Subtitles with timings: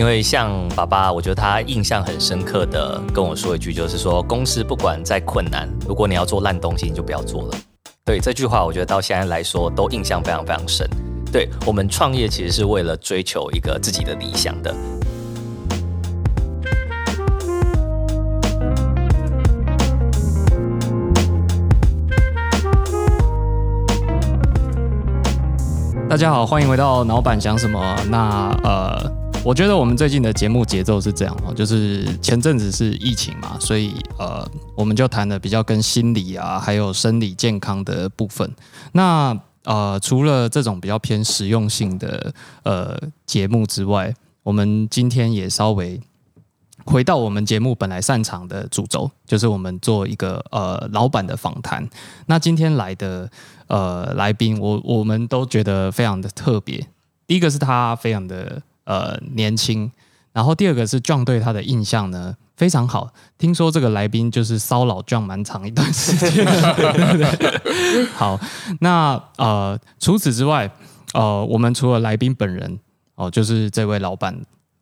[0.00, 7.54] 因为像爸爸，我觉得他印象很深刻的跟我说一句，就是说公司不管再困难，如果你要做烂东西，你就不要做了。
[8.06, 10.88] 对这句话，我觉得到现在来说都印象非常非常深。
[11.30, 14.74] 对我们创业其实是为了追求一个自己的理想的。
[26.08, 27.96] 大家好，欢迎回到老板讲什么？
[28.08, 38.48] 那呃，我觉得我们最近的节目节奏是这样哦，就是前阵子是疫情嘛，所以呃，我们就谈的比较跟心理啊，还有生理健康的部分。
[38.92, 42.32] 那呃，除了这种比较偏实用性的
[42.64, 45.98] 呃节目之外，我们今天也稍微
[46.84, 51.88] 回到我们节目本来擅长的主轴，就是我们做一个呃老板的访谈。
[52.26, 53.30] 那今天来的。
[53.70, 56.84] 呃，来宾，我我们都觉得非常的特别。
[57.28, 58.60] 第一个是他非常的
[58.90, 59.90] 呃年轻，
[60.32, 63.12] 然后第二个是 John 对他的印象呢非常好。
[63.38, 66.44] 听说这个来宾就是骚扰 John 蛮长一段时间。
[68.14, 68.40] 好，
[68.80, 70.68] 那呃除此之外，
[71.14, 72.80] 呃我们除了来宾本人
[73.14, 74.34] 哦，就是这位老板。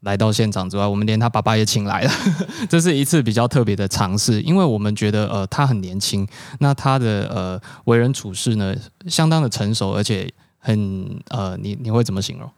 [0.03, 2.11] 来到现场之外，我们连他爸爸也请来了，
[2.71, 6.25] 这是一次比较特别的尝试，因为我们觉得呃他很年轻，
[6.61, 8.73] 那他的呃为人处事呢
[9.09, 12.49] 相当的成熟，而且很呃你你会怎么形容？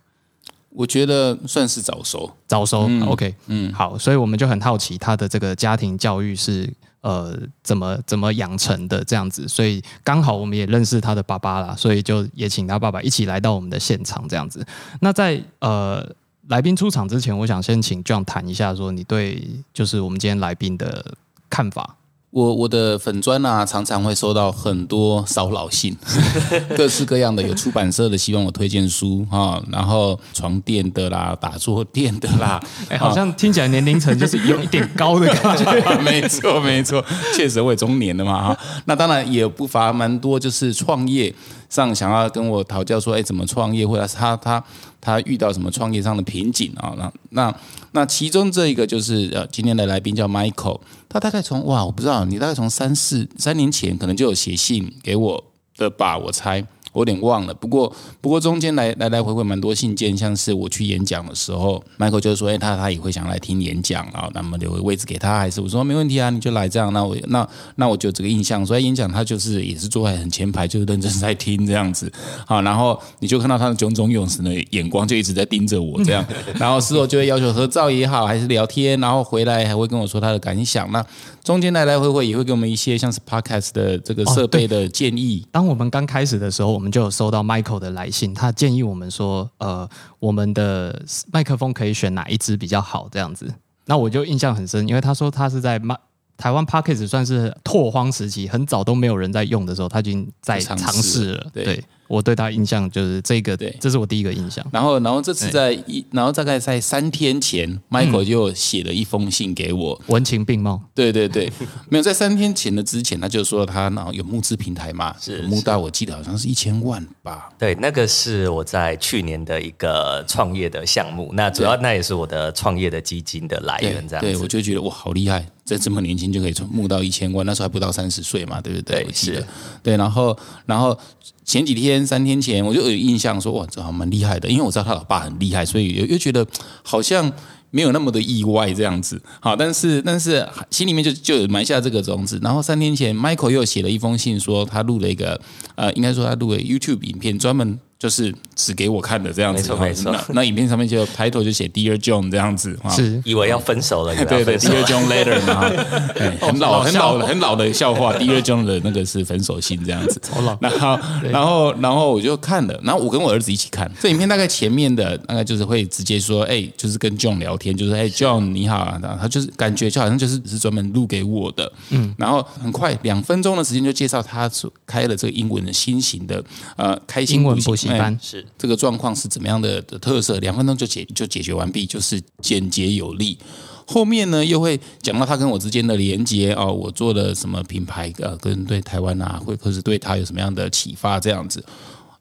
[0.71, 14.67] 我觉得算是早熟，早熟，OK，嗯，好，所以我们就很好奇他的这个家庭教育是呃怎么怎么养成的这样子，所以刚好我们也认识他的爸爸啦，所以就也请他爸爸一起来到我们的现场这样子。
[15.01, 16.07] 那在呃。
[16.49, 19.41] 来宾出场之前，我想先请 John 谈一下，说你对
[19.73, 21.15] 就是我们今天来宾的
[21.49, 21.95] 看法。
[22.31, 25.97] 我我的粉砖啊，常常会收到很多骚扰信，
[26.77, 35.71] 各式各样的，有出版社的希望我推荐书啊，然后床垫的啦，打坐垫的啦， 哎，好像听起来年龄层就是有一点高的感觉。
[36.03, 37.05] 没错没错，
[37.35, 38.59] 确实我也中年了嘛哈。
[38.85, 41.35] 那当然也不乏蛮多，就是创业
[41.69, 44.63] 上想要跟我讨教说，哎，怎么创业，或者是他他。
[45.03, 46.93] 他遇到什么创业上的瓶颈啊？
[46.99, 47.55] 那那
[47.93, 50.79] 那其中这一个就是呃，今天的来宾叫 Michael，
[51.11, 55.45] 他大概从哇，我不知道你大概从三四三年前可能就有写信给我
[55.77, 56.65] 的吧，我猜。
[56.93, 72.13] 我有点忘了，不过不过中间来来来回回蛮多信件，像是我去演讲的时候，Michael 就说，哎，他他也会想来听演讲，然后那么留个位置给他，还是我说没问题啊，你就来这样，那我那那我就这个印象，所以演讲他就是也是坐在很前排，就是认真在听这样子，
[72.47, 76.25] 好，然后你就看到他的炯炯有神的眼光，就一直在盯着我这样，
[76.59, 81.05] 然后事后就会要求合照也好，还是聊天，然后回来还会跟我说他的感想，那。
[81.43, 85.47] 中间来来回回也会给我们一些像是 podcast 的这个设备的建议。
[85.51, 91.03] 当我们刚开始的时候，我们就有收到 Michael 的来信，他建议我们说，呃，我们的
[91.33, 93.53] 麦克风可以选哪一支比较好这样子。
[93.87, 95.97] 那我就印象很深，因为他说他是在麦
[96.37, 101.47] 台湾 podcast 算是拓荒时期，很早都没有人在用的时候，他已经在尝试了。
[101.53, 101.83] 对。
[102.11, 104.67] 我对他印象就是这个，对，这是我第一个印象。
[104.73, 110.83] 然后，然后这次在一，然后大概在三天前，Michael 就写了一封信给我，文情并茂。
[110.93, 111.49] 对对对，
[111.89, 117.49] 没有在三天前的之前，他就说他然后有募资平台嘛，是募到我记得好像是一千万吧。
[117.57, 124.25] 对，那个是我在去年的一个创业的项目，那主要那也是我的创业的基金的来源，这样。
[124.25, 125.47] 对，我就觉得哇，好厉害。
[125.71, 129.07] 在这么年轻就可以从募到一千万，那时候还不到三十岁嘛，对不对？
[129.15, 129.47] 是，
[129.85, 129.97] 对。
[129.97, 130.37] 然后，
[130.67, 130.99] 然后
[131.45, 134.49] 前几天、三天前，我就有印象说，哇，这还蛮厉害的。
[134.49, 136.45] 因为我知道他老爸很厉害，所以又又觉得
[136.83, 137.33] 好像
[137.71, 139.23] 没有那么的意外这样子。
[139.39, 142.41] 好，但是但是心里面就就埋下这个种子。
[142.43, 145.41] 然后三天前，Michael 又写了一封信，说他录了一个
[145.77, 147.79] 呃，应该说他录了 YouTube 影片，专门。
[148.01, 150.17] 就是只给我看的这样子，没错没错。
[150.33, 153.23] 那影片上面就抬头就写 Dear John 这样子，是。
[153.27, 155.71] 以为要分手了， 对对，Dear John Letter 嘛，
[156.41, 160.21] 很老很老很老的笑话，Dear John 的那个是分手信这样子。
[160.61, 163.89] 然后然后然后我就看了，然后我跟我儿子一起看。
[164.01, 168.81] 这影片，大概前面的大概就是会直接说，哎，就是跟 John 聊天，就是哎 John 你好。
[168.81, 176.43] 啊，他就是感觉就好像就是只是专门录给我的，嗯，然后很快两分钟的时间就介绍他所开了这个英文的新型的
[176.77, 177.90] 呃开心补习。
[177.99, 180.39] 班是这个状况是怎么样的的特色？
[180.39, 183.39] 两分钟就解就解决完毕，就是简洁有力。
[183.87, 191.65] 后面呢又会讲到他跟我之间的连接哦，我做了什么品牌呃，跟对台湾啊，或或是对他有什么样的启发这样子。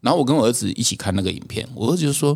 [0.02, 2.36] 然后我跟我儿子一起看那个影片，我儿子就说：“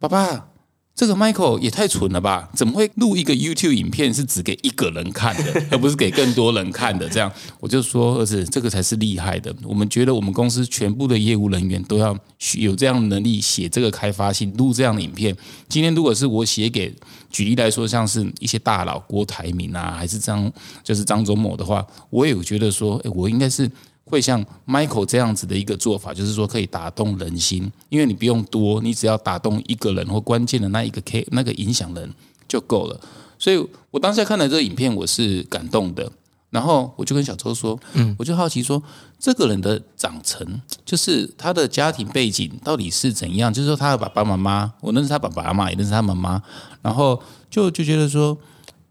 [0.00, 0.46] 爸爸，
[0.94, 2.48] 这个 Michael 也太蠢了吧？
[2.54, 7.08] 怎么会录一个 YouTube 影片是只给一个人看的， 而不是给更多人看的？
[7.08, 9.52] 这样我就说，儿子，这个才是厉害的。
[9.64, 12.16] 我们觉得我们公司全部的业务人员都要
[12.58, 15.36] 有这样的能力，写这个开发信，录这样的影片。
[15.68, 16.94] 今天如果是我写给，
[17.28, 20.52] 举例来说，像是一些大佬郭台铭啊，还是张
[20.84, 23.68] 就是张忠谋的话，我也有觉得说，哎，我应该是。
[24.04, 32.12] 会像 Michael 这样子的一个做法，就是说可以打动人心，因为你不用多，你只要打动一个人或关键的那一个 K 那个影响人
[32.46, 33.00] 就够了。
[33.38, 36.10] 所以我当下看了这个影片，我是感动的。
[36.50, 38.80] 然后我就跟小周说，嗯，我就好奇说，
[39.18, 40.46] 这个人的长成，
[40.84, 43.52] 就是他的家庭背景到底是怎样？
[43.52, 46.40] 就是说他的爸爸妈妈，我认识他爸爸妈妈，也认识他妈妈，
[46.82, 47.20] 然后
[47.50, 48.38] 就就觉得说。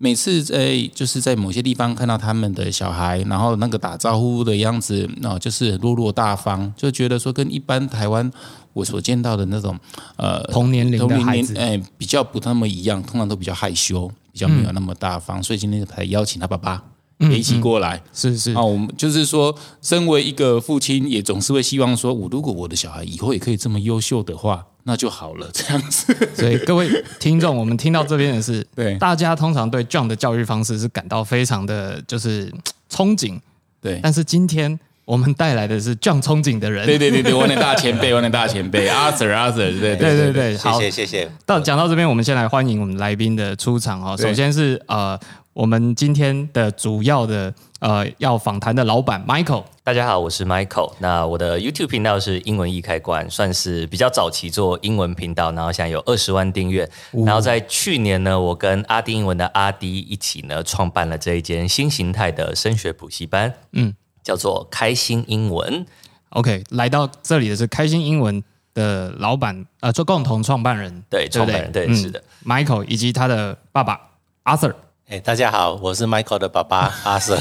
[0.04, 8.30] 每次在就是在某些地方看到他们的小孩，然后那个打招呼的样子，那就是落落大方，就觉得说跟一般台湾
[8.74, 9.80] 我所见到的那种
[10.18, 16.84] 呃同年龄的孩子，哎，比较不那么一样，通常都比较害羞，比较没有那么大方，所以今天才邀请他爸爸
[17.20, 18.02] 也一起过来。
[18.14, 24.66] 是是啊，我们就是说，身为一个父亲，也总是会希望说，我如果我的小孩以后也可以这么优秀的话。
[24.86, 26.14] 那就好了， 这样子。
[26.36, 32.52] 所以各位听众，我们听到这边的是， 对大家通常对 John 的教育方式是感到非常的就是
[32.92, 33.40] 憧憬，
[33.82, 34.02] 对。
[34.04, 41.32] 但是今天我们带来的是 John 憧憬的人，对对对对，我那大前辈， 我那大前辈，Arthur Arthur，对对对对，谢谢谢谢。
[41.46, 44.18] 到讲到这边，我们先来欢迎我们来宾的出场哦。
[44.18, 45.18] 首先是呃。
[45.54, 50.92] 我们今天的主要的呃要访谈的老板 Michael，大家好，我是 Michael。
[50.98, 56.90] 那我的 YouTube 频道是英文易开关，算是比较早期做英文频道，然后现在有二十万订阅。
[57.12, 65.86] 然后在去年呢，我跟阿迪英文的阿迪一起呢，创办了这一间新形态的升学补习班，嗯，叫做开心英文。
[66.30, 74.02] OK，来到这里的是开心英文的老板，呃，做共同创办人，对，创办人，对，是的，Michael 以及他的爸爸
[74.46, 74.74] Arthur。
[75.10, 77.38] 哎，大家好，我是 Michael 的爸爸阿 Sir，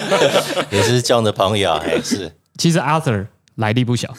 [0.70, 1.72] 也是 John 的朋友。
[1.72, 4.14] 哎，是，其实 Arthur 来历不小。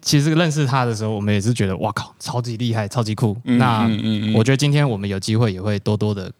[0.00, 3.36] 其实认识他的时候，我们也是觉得，哇靠，超级厉害，超级酷。
[3.44, 3.82] 那
[4.34, 6.32] 我觉得今天我们有机会也会多多的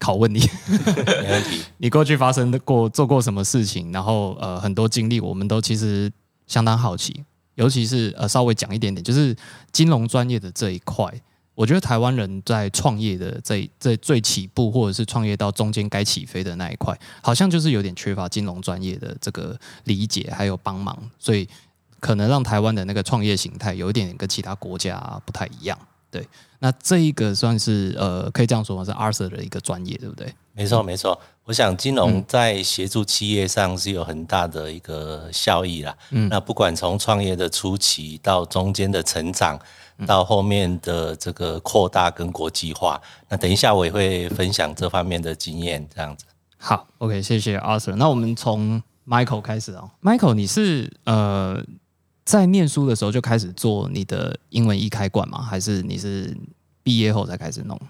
[0.00, 0.40] 拷问你，
[1.22, 1.62] 没问题。
[1.78, 3.92] 你过去发生的过做过什么事情？
[3.92, 6.10] 然后呃，很多经历，我们都其实
[6.48, 7.24] 相当好奇。
[7.54, 9.34] 尤其是呃，稍微讲一点点，就是
[9.70, 11.06] 金融专业的这一块。
[11.56, 21.48] 我觉得台湾人在创业的这这最起步，或者是创业到中间该起飞的那一块，好像就是有点缺乏金融专业的这个理解还有帮忙，所以
[21.98, 25.78] 可能让台湾的那个创业形态有一点跟其他国家不太一样。
[26.10, 28.84] 对，那这一个算是呃，可以这样说吗？
[28.84, 30.30] 是 Arthur 的一个专业，对不对？
[30.52, 31.18] 没错，没错。
[31.44, 35.96] 我想金融在协助企业上是有很大的一个效益啦。
[36.10, 39.58] 嗯，那不管从创业的初期到中间的成长。
[40.04, 46.24] 到后面的这个扩大跟国际化，那等一下我也会分享这方面的经验，这样子。
[46.58, 47.94] 好，OK，谢谢 Arthur。
[47.94, 49.90] 那我们从 Michael 开始哦。
[50.02, 51.62] Michael，你是呃
[52.24, 55.40] 在念书的时候就开始做你的英文一开馆吗？
[55.40, 56.36] 还是你是
[56.82, 57.80] 毕业后才开始弄？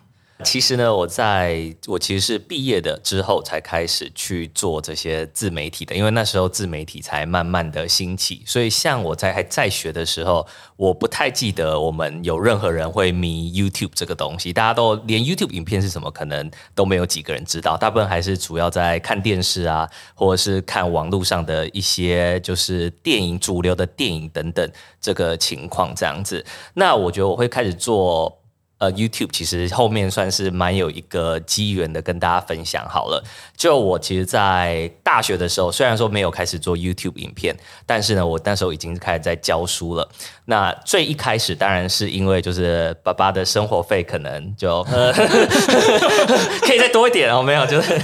[0.45, 10.47] 其实呢，我在我其实是毕业的之后才开始去做这些自媒体的，因为那时候自媒体才慢慢的兴起，所以像我在还在学的时候，
[10.77, 26.45] 我不太记得我们有任何人会迷 YouTube 这个东西，大家都连 YouTube 影片是什么可能都没有几个人知道，大部分还是主要在看电视啊，或者是看网络上的一些就是电影主流的电影等等这个情况这样子。
[26.75, 28.43] 那我觉得我会开始做。
[28.79, 33.25] 呃，YouTube 其实后面算是蛮有一个机缘的，跟大家分享好了。
[33.57, 37.57] 就我其实，在大学的时候，虽然说没有开始做 YouTube 影片，
[37.87, 40.07] 但是呢，我那时候已经开始在教书了。
[40.47, 44.83] 那最一开始，当然是因为就是爸爸的生活费可能就
[46.63, 47.99] 可以再多一点哦，没有，就是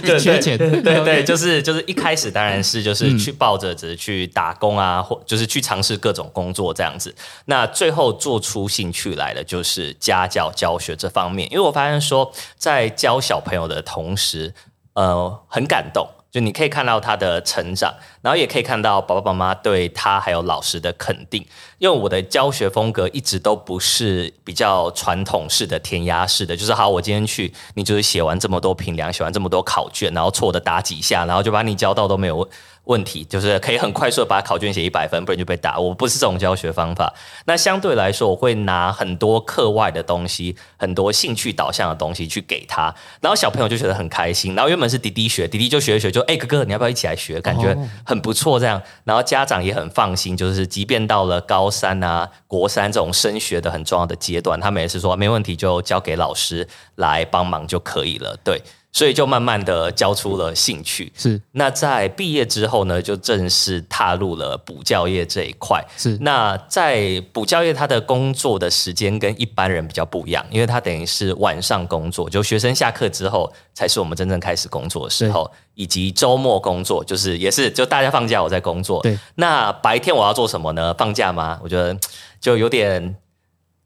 [0.00, 7.14] 对 缺钱，对对，就是就是一开始当然是就是去抱着只是去打工啊，或就是去尝试各种工作这样子。
[7.44, 9.94] 那最后做出兴趣来的就是。
[10.06, 14.54] 家教教学这方面，因为我发现说，在教小朋友的同时，
[14.92, 16.06] 呃，很感动。
[16.36, 17.90] 就你可以看到他的成长，
[18.20, 21.42] 然后也可以看到爸爸妈妈对他还有老师的肯定。
[21.78, 32.46] 因为我的教学风格一直都不是比较传统式的填鸭式的，就是好，我今天去，你就是写完这么多评量，写完这么多考卷，然后错的打几下，然后就把你教到都没有
[32.86, 35.78] 问题，就是可以很快速的把考卷写一百分，不然就被打。
[35.78, 37.12] 我不是这种教学方法。
[37.44, 44.54] 那相对来说，我会拿很多课外的东西，很多兴趣导向的东西去给他，然后小朋友就觉得很开心。
[44.54, 47.40] 然后原本是弟弟学，弟弟就学一学，就哎哥哥，你要不要一起来学？
[47.40, 48.80] 感觉很不错，这样。
[49.04, 58.36] 然后家长也很放心，就是即便到了高三啊、国三这种升学的很重要的阶段，他们也是说没问题，就交给老师来帮忙就可以了。
[58.44, 58.62] 对。
[58.96, 61.38] 所以就慢慢的交出了兴趣，是。
[61.52, 65.84] 那在毕业之后呢，就正式踏入了补教业这一块。
[65.98, 66.16] 是。
[66.22, 79.02] 那在补教业，他的工作的时间跟一般人比较不一样，因为他等于是晚上工作，就学生下课之后才是我们真正开始工作的时候，以及周末工作，就是也是就大家放假我在工作。
[79.02, 79.18] 对。
[79.34, 80.94] 那白天我要做什么呢？
[80.94, 81.60] 放假吗？
[81.62, 81.94] 我觉得
[82.40, 83.14] 就有点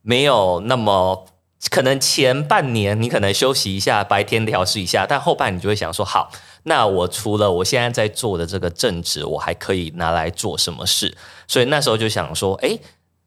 [0.03, 1.27] 没有那么。
[1.69, 6.31] 可能前半年你可能休息一下，白天调试一下，但后半你就会想说，好，
[6.63, 11.17] 那我除了我现在在做的这个正职，我还可以拿来做什么事？
[11.47, 12.79] 所以那时候就想说，哎。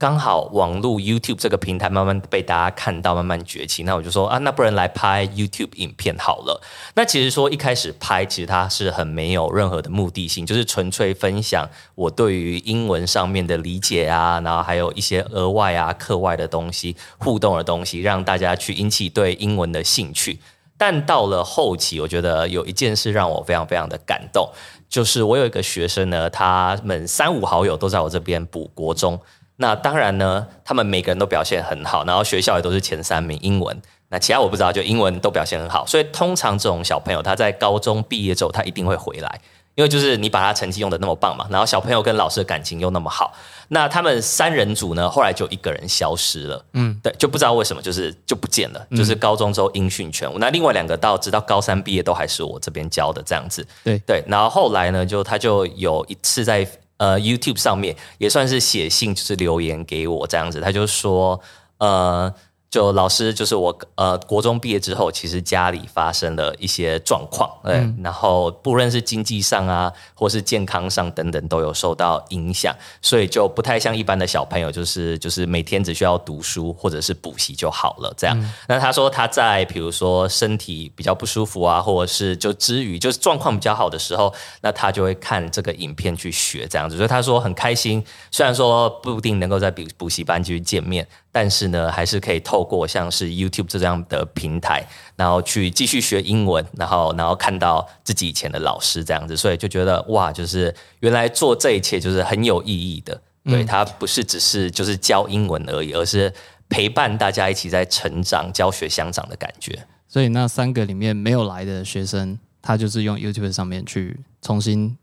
[0.03, 3.83] 刚好网络 YouTube 这个平台慢慢被大家看到，慢慢崛起。
[3.83, 6.62] 那我就说啊，那不然来拍 YouTube 影片好了。
[6.95, 20.38] 那其实说一开始拍，其实它是很没有任何的目的性，就是纯粹分享我对于英文上面的理解啊，然后还有一些额外啊课外的东西、互动的东西，让大家去引起对英文的兴趣。
[20.77, 24.50] 但到了后期，我觉得有一件事让我非常非常的感动，
[24.89, 29.17] 就是我有一个学生呢，他们三五好友都在我这边补国中。
[29.57, 33.38] 那当然呢，他们每个人都表现很好，然后学校也都是前三名。
[33.41, 33.79] 英文，
[34.10, 35.86] 那其他我不知道，就英文都表现很好。
[35.86, 39.41] 所以通常这种小朋友，他在高中毕业之后，他一定会回来，
[39.75, 43.33] 因为就是你把他成绩用的那么棒嘛，然后小朋友跟老师的感情又那么好。
[43.69, 50.39] 那他们三人组呢，后来就一个人消失了，嗯，对，就不知道为什么，就是就不见了，就是高中之后音讯全无。
[50.39, 54.24] 那另外两个到直到高三毕业都还是我这边教的这样子，对对。
[54.27, 56.67] 然后后来呢，就他就有一次在。
[57.03, 60.62] 呃，YouTube 上面也算是写信，就是留言给我这样子。
[60.62, 61.41] 他就说，
[61.79, 62.33] 呃。
[62.74, 78.36] 就老师，就是我呃，国中毕业之后，其实家里发生了一些状况，嗯，然后不论是经济上啊，或是健康上等等，都有受到影响，所以就不太像一般的小朋友，就是就是每天只需要读书或者是补习就好了这样。
[78.68, 88.03] 那他说他在比如说身体比较不舒服啊，或者是就之余就是状况比较好的时候，那他就会看这个影片去学这样子，所以他说很开心。
[88.32, 91.08] 虽然说不一定能够在补补习班继续见面。
[91.34, 94.86] 但是呢，还是可以透过像是 YouTube 这样的平台，
[95.18, 103.20] 然后去继续学英文，然后然后看到自己以前的老师这样子，所以就觉得哇，就是原来做这一切就是很有意义的。
[103.46, 106.32] 对他不是只是就是教英文而已，而是
[106.70, 109.86] 陪伴大家一起在成长、教学相长的感觉。
[110.08, 114.96] 所以那三个里面没有来的学生，他就是用 YouTube 上面去重新。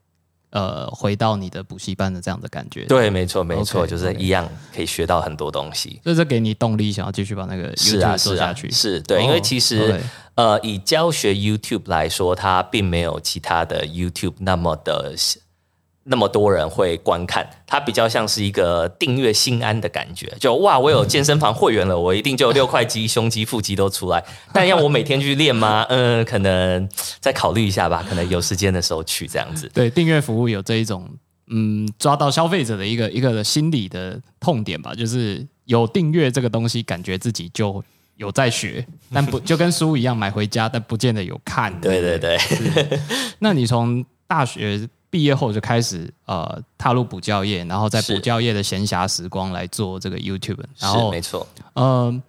[0.51, 8.71] 呃，回到你的补习班的这样的感觉，对，没错，没错，就是一样可以学到很多东西，所以这给你动力，想要继续把那个 YouTube 做下去。
[8.71, 10.01] 是对，因为其实
[10.35, 15.15] 呃，以教学 YouTube 来说，它并没有其他的 YouTube 那么的。
[16.05, 20.27] 那么多人会观看，它比较像是一个订阅心安的感觉。
[20.41, 24.25] 就哇，我有健身房会员了，我一定就 六块肌、胸肌、腹肌都出来。
[24.53, 25.85] 但要我每天去练吗？
[25.91, 26.89] 嗯，可能
[27.21, 28.05] 再考虑一下吧。
[28.09, 29.71] 可能有时间的时候去这样子。
[29.75, 31.07] 对，订阅服务有这一种，
[31.49, 34.95] 嗯，抓到消费者的一个一个心理的痛点吧。
[34.95, 37.85] 就是有订阅这个东西，感觉自己就
[38.17, 41.79] 有在学，但不就跟书一样买回家，但不见得有看。
[41.83, 42.39] 对对对。
[43.41, 44.89] 那你从大学？
[45.11, 52.23] 毕业后就开始呃踏入补教业，然后在补教业的闲暇时光来做这个 YouTube，然后没错，嗯，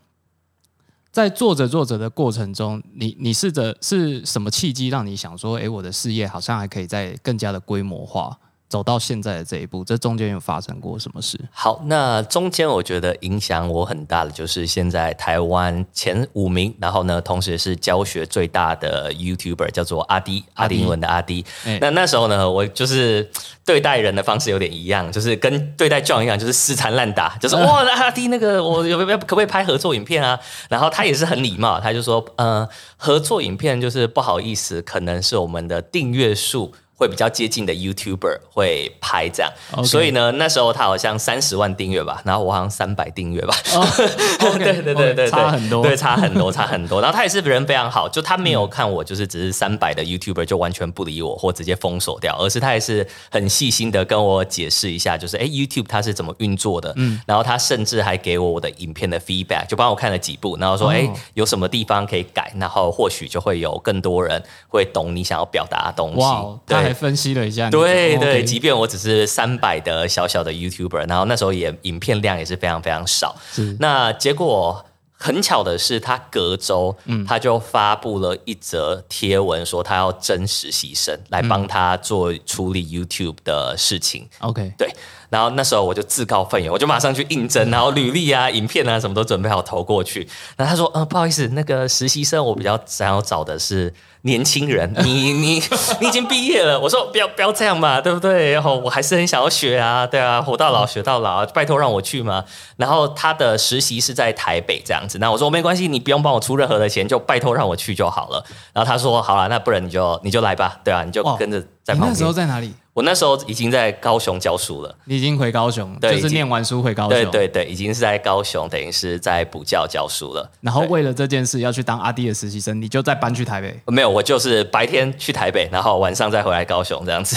[1.12, 8.38] 在做着做着的过程中，你你试着是什么契机让你想说，哎，我的事业好像还可以再更加的规模化？
[8.72, 11.38] 走到现在的这一步，这中间有发生过什么事？
[11.52, 21.46] 好，那中间我觉得影响我很大的就是现在台湾前五名，然后呢，同时是教学最大的 YouTuber 叫做阿迪，阿迪英文的阿迪。
[21.82, 23.30] 那那时候呢，我就是
[23.66, 30.40] 对待人的方式有点一样，就是跟对待 John 一样，就是死缠烂打，就是哇，阿迪那个我有没有可不可以拍合作影片啊？
[30.70, 36.74] 然后他也是很礼貌，他就说，呃，合作影片就是不好意思，可能是我们的订阅数。
[37.02, 39.52] 会比较接近的 YouTuber 会拍这样，
[39.84, 43.56] 所以呢，那时候他好像三十万订阅吧，然后我好像三百订阅吧，
[44.60, 47.02] 对对对对，差很多，对差很多 差很多。
[47.02, 66.22] 然后他也是人非常好，就他没有看我就是只是三百的 YouTuber 就完全不理我或直接封锁掉，而是他也是很细心的跟我解释一下，就是哎 YouTube 它是怎么运作的，嗯，然后他甚至还给我我的影片的 feedback，就帮我看了几部，然后说哎有什么地方可以改，然后或许就会有更多人会懂你想要表达的东西，
[66.68, 66.91] 对。
[66.92, 73.36] 还分析了一下，对对，即便我只是三百的小小的 YouTuber，然后那时候也影片量也是非常非常少。
[73.52, 84.28] 是那结果很巧的是，他隔周嗯他就发布了一则贴文，说他要真实习生来帮他做处理 YouTube 的事情。
[84.40, 84.92] OK，对，
[85.30, 90.28] 然后那时候我就自告奋勇，我就马上去应征，然后履历啊、影片啊什么都准备好投过去。
[90.58, 95.62] 然后他说：“呃，不好意思，那个实习生我比较想要找的是年轻人，你你
[96.00, 98.52] 你已经毕业了。”我说：“不要不要这样嘛，对不对？
[98.52, 102.44] 然后我还是很想要学啊，对啊，活到老学到老，拜托让我去嘛。”
[102.78, 108.44] 然后他的实习是在台北这样子，那我说没关系，你不用帮我出任何的钱，就拜托让我去就好了。
[108.74, 112.74] 然后他说：“好了，那不然你就你就来吧，对啊，你就跟着在旁你那时候。”在哪里？
[112.94, 114.94] 我那时候已经在高雄教书了。
[115.06, 120.50] 你已经回高雄，对就是念完书回高雄，对对对，已经是在高雄，等于是在补教教书了。
[120.60, 123.80] 然后为了这件事要去当阿弟的实习生，你就再搬去台北。
[123.88, 127.36] 没有，我就是白天去台北，然后晚上再回来高雄这样子，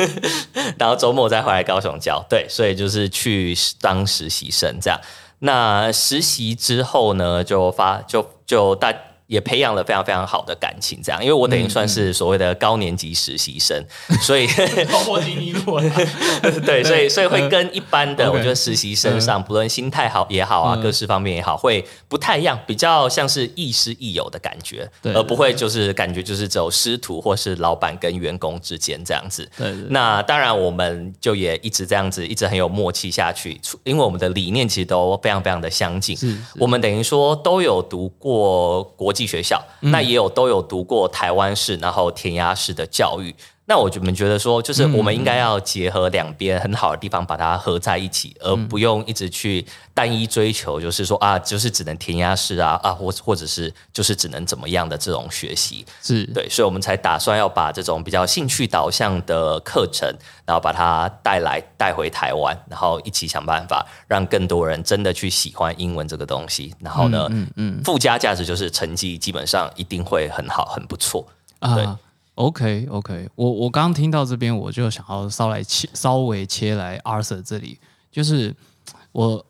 [0.78, 2.24] 然后周末再回来高雄教。
[2.28, 4.98] 对，所以就是去当实习生这样。
[5.40, 8.94] 那实习之后呢，就发就就大
[9.30, 13.80] 也培养了非常非常好的感情，这样，因为我等于算是所谓的高年级实习生，
[14.20, 14.44] 所以
[16.66, 20.82] 对，所以所以会跟 一般的，我觉得实习生上，不论心态好也好啊，嗯。
[20.82, 29.48] 各式方面也好，会不太一样，比较像是亦师亦友的感觉，对而不会就是感觉就是只有师徒或是老板跟员工之间这样子。
[29.90, 36.16] 那当然，我们就也一直这样子，一直很有默契下去，因为我们的理念其实都非常非常的相近。
[36.58, 43.34] 我们等于说都有读过国际学校，嗯那也有都有读过台湾式，然后填鸭式的教育。
[43.70, 55.86] 那我们觉得说，就是嗯我们应该要结合两边很好的地方，把它合在一起，而不用一直去单一追求，就是说啊，就是只能填鸭式啊啊，或或者是就是只能怎么样的这种学习。
[56.02, 60.12] 是对，所以我们才打算要把这种比较兴趣导向的课程，
[60.44, 66.74] 然后把它带来带回台湾，然后一起想办法让更多人真的去喜欢英文这个东西。
[66.80, 71.24] 然后呢，嗯嗯附加价值就是成绩基本上一定会很好，很不错。
[71.60, 71.96] 对啊。
[72.36, 77.78] OK OK，我我刚刚听到这边，我就想要稍来切稍微切来 Arthur 这里，
[78.10, 78.54] 就是
[79.12, 79.44] 我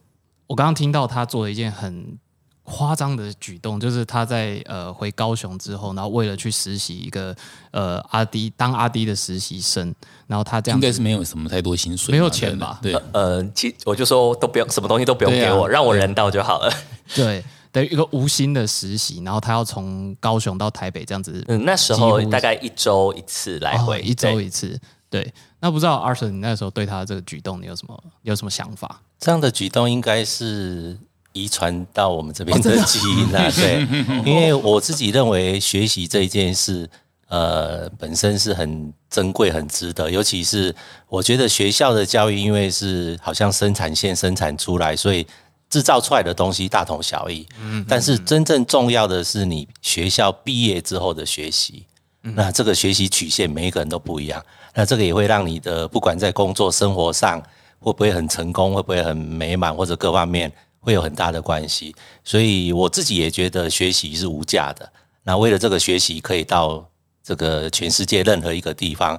[0.47, 2.19] 我刚刚听到他做了一件很
[2.65, 7.35] 夸张的举动，就是他在呃回高雄之后，然后为了去实习一个
[7.71, 9.95] 呃阿迪当阿迪的实习生，
[10.27, 16.73] 然后他这样应该是没有什么太多薪水，没有钱吧对，呃，其我就说都不用，什么东西都不用给我，让我人到就好了。
[17.15, 24.79] 对的一个无薪的实习，然后他要从高雄到台北这样子嗯，那时候大概一周一次来回，哦、一周一次。
[25.09, 29.03] 对，那不知道 Arthur 你那时候对他这个举动，你有什么有什么想法？
[29.19, 30.97] 这样的举动应该是
[31.33, 33.87] 遗传到我们这边的基因啦、 对，
[34.25, 36.89] 因为我自己认为学习这一件事，
[37.27, 40.09] 呃，本身是很珍贵、很值得。
[40.09, 40.73] 尤其是
[41.09, 45.27] 我觉得学校的教育，因为是好像生产线生产出来，所以
[45.71, 47.47] 制造出来的东西大同小异。
[47.89, 51.87] 但是真正重要的是你学校毕业之后的学习。
[52.23, 57.43] 那这个学习曲线每一个人都不一样，那这个也会让你的不管在工作生活上
[57.79, 61.97] 会不会很成功，会不会很美满，或者各方面会有很大的关系。
[62.23, 64.93] 所以我自己也觉得学习是无价的。
[65.23, 66.87] 那为了这个学习，可以到
[67.25, 69.19] 这个全世界任何一个地方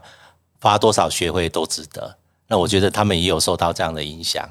[0.61, 2.15] 花多少学费都值得。
[2.47, 4.47] 那我觉得他们也有受到这样的影响。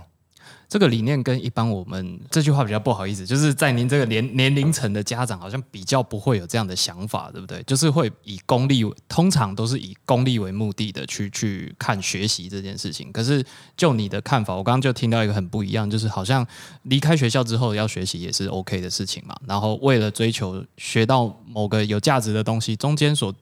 [0.70, 7.60] 这个理念跟一般我们这句话比较不好意思，就是在您这个年年龄层的家长，好像比较不会有这样的想法，对不对？
[7.64, 13.10] 就是会以功利，通常都是以功利为目的的去去看学习这件事情。
[13.10, 13.44] 可是
[13.76, 16.46] 就你的看法，我刚刚就听到一个很不一样，就是好像
[16.84, 19.34] 离开学校之后要学习也是 OK 的事情嘛。
[19.48, 23.34] 然后为了追求学到某个有价值的东西，中间所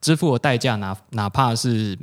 [0.00, 1.98] 支付的代价，哪哪怕是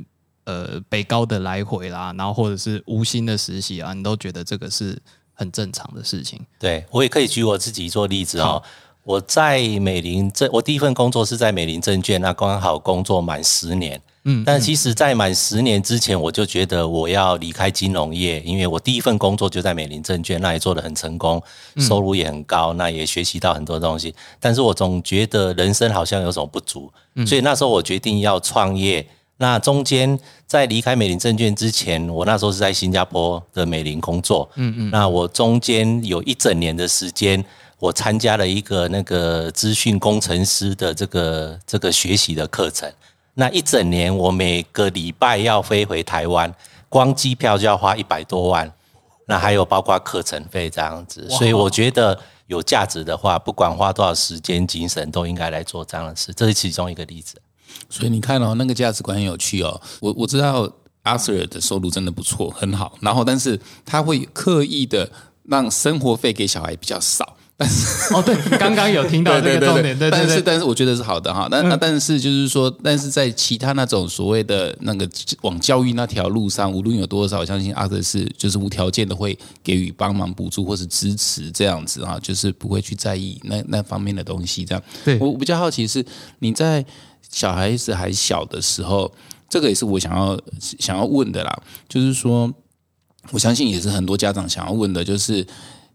[0.46, 4.98] 呃北高的来回啦，然后或者是无薪的实习啊，你都觉得这个是
[5.34, 6.40] 很正常的事情。
[6.58, 8.62] 对我也可以举我自己做例子哦。
[9.04, 14.00] 我在美林证，我第一份工作是在美林证券，那刚好工作满十年。
[14.28, 21.40] 嗯但其实，在满十年之前，我就觉得我要离开金融业，因为我第一份工作就在美林证券，那也做得很成功，
[21.78, 24.12] 收入也很高，那也学习到很多东西。
[24.40, 26.92] 但是我总觉得人生好像有什么不足，
[27.24, 29.06] 所以那时候我决定要创业。
[29.38, 34.48] 那中间在离开美林证券之前，我那时候是在新加坡的美林工作。
[34.54, 37.44] 嗯嗯，那我中间有一整年的时间，
[37.78, 42.90] 我参加了一个那个资讯工程师的这个这个学习的课程。
[43.34, 46.50] 那一整年，我每个礼拜要飞回台湾，
[46.88, 48.72] 光机票就要花一百多万，
[49.26, 51.28] 那还有包括课程费这样子。
[51.28, 56.32] 所以我觉得有价值的话，不管花多少时间、精神，都应该来做这样的事。
[56.32, 57.36] 这是其中一个例子。
[57.88, 59.80] 所以你看哦，那个价值观很有趣哦。
[60.00, 60.70] 我我知道
[61.02, 62.98] 阿 Sir 的收入真的不错，很好。
[63.00, 65.10] 然后，但是他会刻意的
[65.44, 67.36] 让生活费给小孩比较少。
[67.58, 70.10] 但是哦，对，刚刚有听到 这个重点，对对对。
[70.10, 71.48] 但是，但是我觉得是好的哈。
[71.50, 75.08] 那那但是就是说，但是在其他那种所谓的那个
[75.40, 84.62] 往教育那条路上，无论有多少，我相信阿德是就是无条件的会给予帮忙、补助或是支持这样子哈，就是不会去在意那那方面的东西。
[84.62, 86.04] 这样，对我比较好奇是
[86.40, 86.84] 你在
[87.36, 89.12] 小孩子还小的时候，
[89.46, 91.62] 这个也是我想要想要问的啦。
[91.86, 92.50] 就是说，
[93.30, 95.46] 我相信也是很多家长想要问的，就是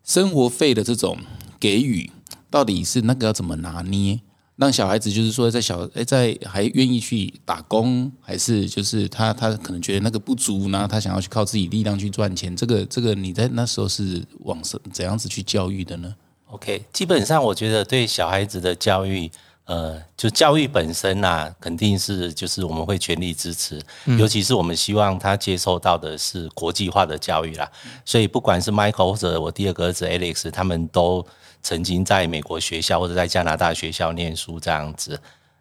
[0.04, 1.17] 生活费的这种。
[1.60, 2.10] 给予
[2.49, 4.19] 到底是那个要怎么拿捏，
[4.56, 12.56] 让小孩子就是说在小哎在还愿意去打工，还是就是他他可能觉得那个不足，然后他想要去靠自己力量去赚钱。
[12.56, 16.15] 这个这个你在那时候是往怎怎样子去教育的呢
[16.47, 19.30] ？OK，基本上我觉得对小孩子的教育。
[19.65, 23.82] 呃，就教育本身呐，肯定是就是我们会全力支持，
[24.17, 27.71] 尤其是我们希望他接受到的是国际化的教育啦。
[28.04, 31.26] 所以不管是 Michael 或者我第二个儿子 Alex，他们都
[31.62, 35.19] 曾经在美国学校或者在加拿大学校念书这样子。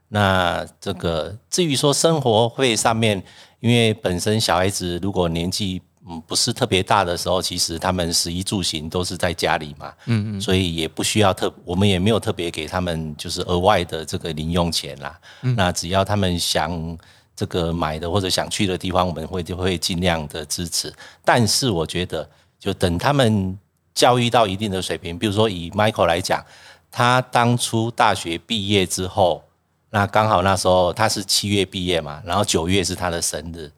[0.08, 3.22] 那这个至于说生活费上面，
[3.60, 5.80] 因为本身小孩子如果年纪。
[6.08, 15.20] 嗯，不是特别大的时候，其实他们食衣住行都是在家里嘛，嗯嗯，所以也不需要特，我们也没有特别给他们就是额外的这个零用钱啦。
[15.42, 16.98] 那只要他们想
[17.36, 20.90] 这个买的或者想去的地方，我们会就会尽量的支持。
[21.22, 22.26] 但是我觉得，
[22.58, 23.58] 就等他们
[23.92, 26.42] 教育到一定的水平，比如说以 Michael 来讲，
[26.90, 29.44] 他当初大学毕业之后，
[29.90, 33.70] 那刚好那时候他是七月毕业嘛，然后九月是他的生日。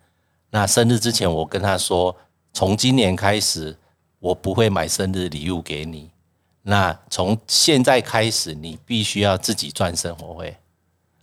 [0.55, 2.15] 那生日之前，我跟他说，
[2.53, 3.75] 从今年开始，
[4.19, 6.11] 我不会买生日礼物给你。
[6.61, 10.55] 那从现在开始，你必须要自己赚生活费，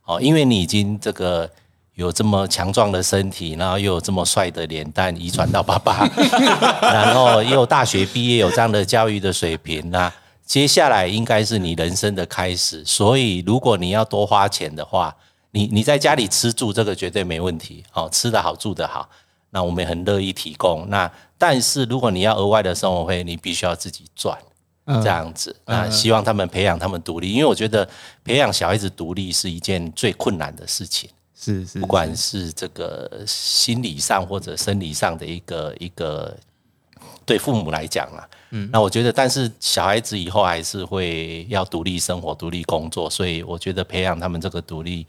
[0.05, 1.47] 哦，因为你已经这个
[1.93, 6.09] 有这么强壮的身体，然后又有这么帅的脸蛋，遗传到爸爸，
[6.81, 10.11] 然后又大学毕业，有这样的教育的水平，那
[10.43, 12.83] 接下来应该是你人生的开始。
[12.83, 15.15] 所以，如果你要多花钱的话，
[15.51, 19.09] 你你在家里吃住这个绝对没问题，哦，吃得好住得好，
[19.49, 20.87] 那我们也很乐意提供。
[20.89, 24.37] 那但是如果你要额外的生活费，你必须要自己赚，
[24.85, 25.55] 这样子。
[25.65, 27.89] 那希望他们培养他们独立，因为我觉得
[28.23, 36.37] 培养小孩子独立是一件最困难的事情，是是，不管是这个心理上或者生理上的一个一个
[37.25, 45.07] 对父母来讲啊，嗯，那我觉得，但是小孩子以后还是会要独立生活、独立工作，所以我觉得培养他们这个独立。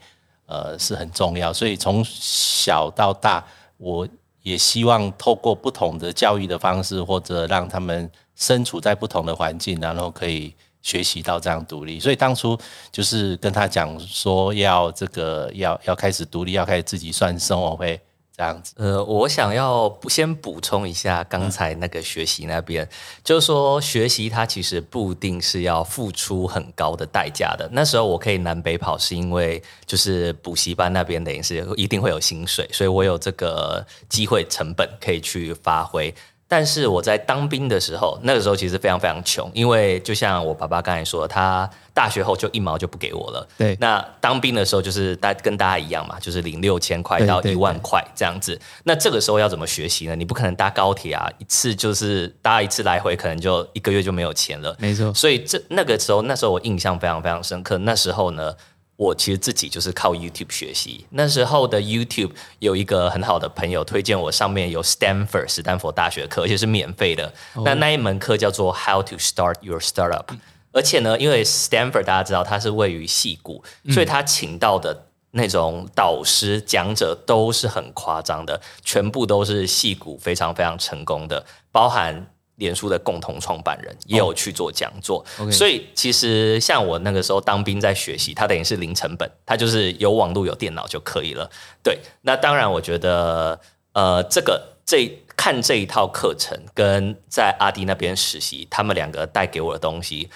[0.51, 3.41] 呃，是很重要，所以从小到大，
[3.77, 4.05] 我
[4.41, 12.01] 也希望透过不同的教育的方式，或者让他们身处在不同的环境，然后可以学习到这样独立。
[12.01, 12.59] 所以当初
[12.91, 18.01] 就是跟他讲说，要这个要要开始独立，要开始自己算生活费。
[18.41, 22.89] 这样子，呃，我想要先补充一下刚才那个学习那边，
[23.23, 27.69] 就是说学习它其实不一定是要付出很高的代价的。
[27.71, 36.11] 那时候我可以南北跑，是因为就是补习班那边等于是一定会有薪水，所以我有这个机会成本可以去发挥。
[36.51, 43.47] 但是我在当兵的时候，那个时候其实非常非常穷，因为就像我爸爸刚才说，他大学后就一毛就不给我了。
[43.57, 48.59] 对，那当兵的时候就是大跟大家一样嘛，就是领六千块到一万块这样子。
[48.83, 50.15] 那这个时候要怎么学习呢？
[50.17, 54.75] 你不可能搭高铁啊，一次就是搭一次来回，可能就一个月就没有钱了。
[54.77, 57.77] 没错，所以这那个时候，那时候我印象非常非常深刻。
[57.77, 58.53] 那时候呢。
[59.01, 61.07] 我其实自己就是靠 YouTube 学习。
[61.09, 67.33] 那时候的 YouTube 有一个很好的朋友推荐我，上面有 Stanford 斯坦福大学课，而且是免费的。
[67.65, 70.25] 那那一门课叫做 How to Start Your Startup。
[70.71, 82.27] 而且呢，因为 Stanford 大家知道它是位于戏谷，所以他请到的那种导师讲者都是很夸张的，全部都是戏谷非常非常成功的，包含。
[82.61, 91.49] 脸书的共同创办人也有去做讲座，所以其实像我那个时候当兵在学习，它等于是零成本，它就是有网络有电脑就可以了。
[91.81, 93.59] 对，那当然我觉得，
[93.93, 100.29] 呃，这个这看这一套课程跟在阿迪那边实习，他们两个带给我的东西，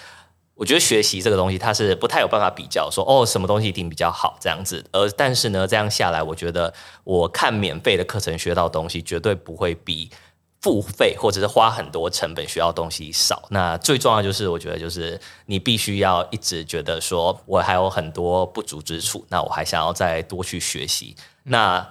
[0.56, 4.84] 我觉得学习这个东西它是不太有办法比较，说哦什么东西一定比较好这样子。
[4.90, 10.10] 而但是呢，这样下来，我觉得我看免费的课程学到东西，绝对不会比。
[10.66, 21.14] 付费或者是花很多成本需要东西少，那最重要就是我觉得就是你必须要一直觉得说我还有很多不足之处，那我还想要再多去学习。
[21.44, 21.88] 那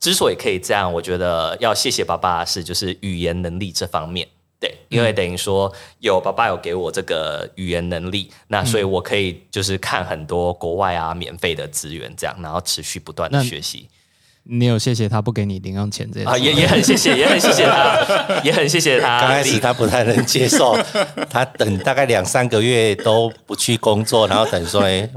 [0.00, 4.26] 之所以可以这样，我觉得要谢谢爸爸是就是语言能力这方面，
[4.58, 13.88] 对，因为等于说有爸爸有给我这个语言能力，那所以我可以就是看很多国外啊免费的资源，这样然后持续不断的学习
[14.44, 19.20] 你有谢谢他不给你零用钱这些啊，也也很谢谢，也很谢谢他， 也很谢谢他。
[19.20, 20.76] 刚开始他不太能接受，
[21.28, 25.08] 他等大概两三个月都不去工作，然后等说，哎，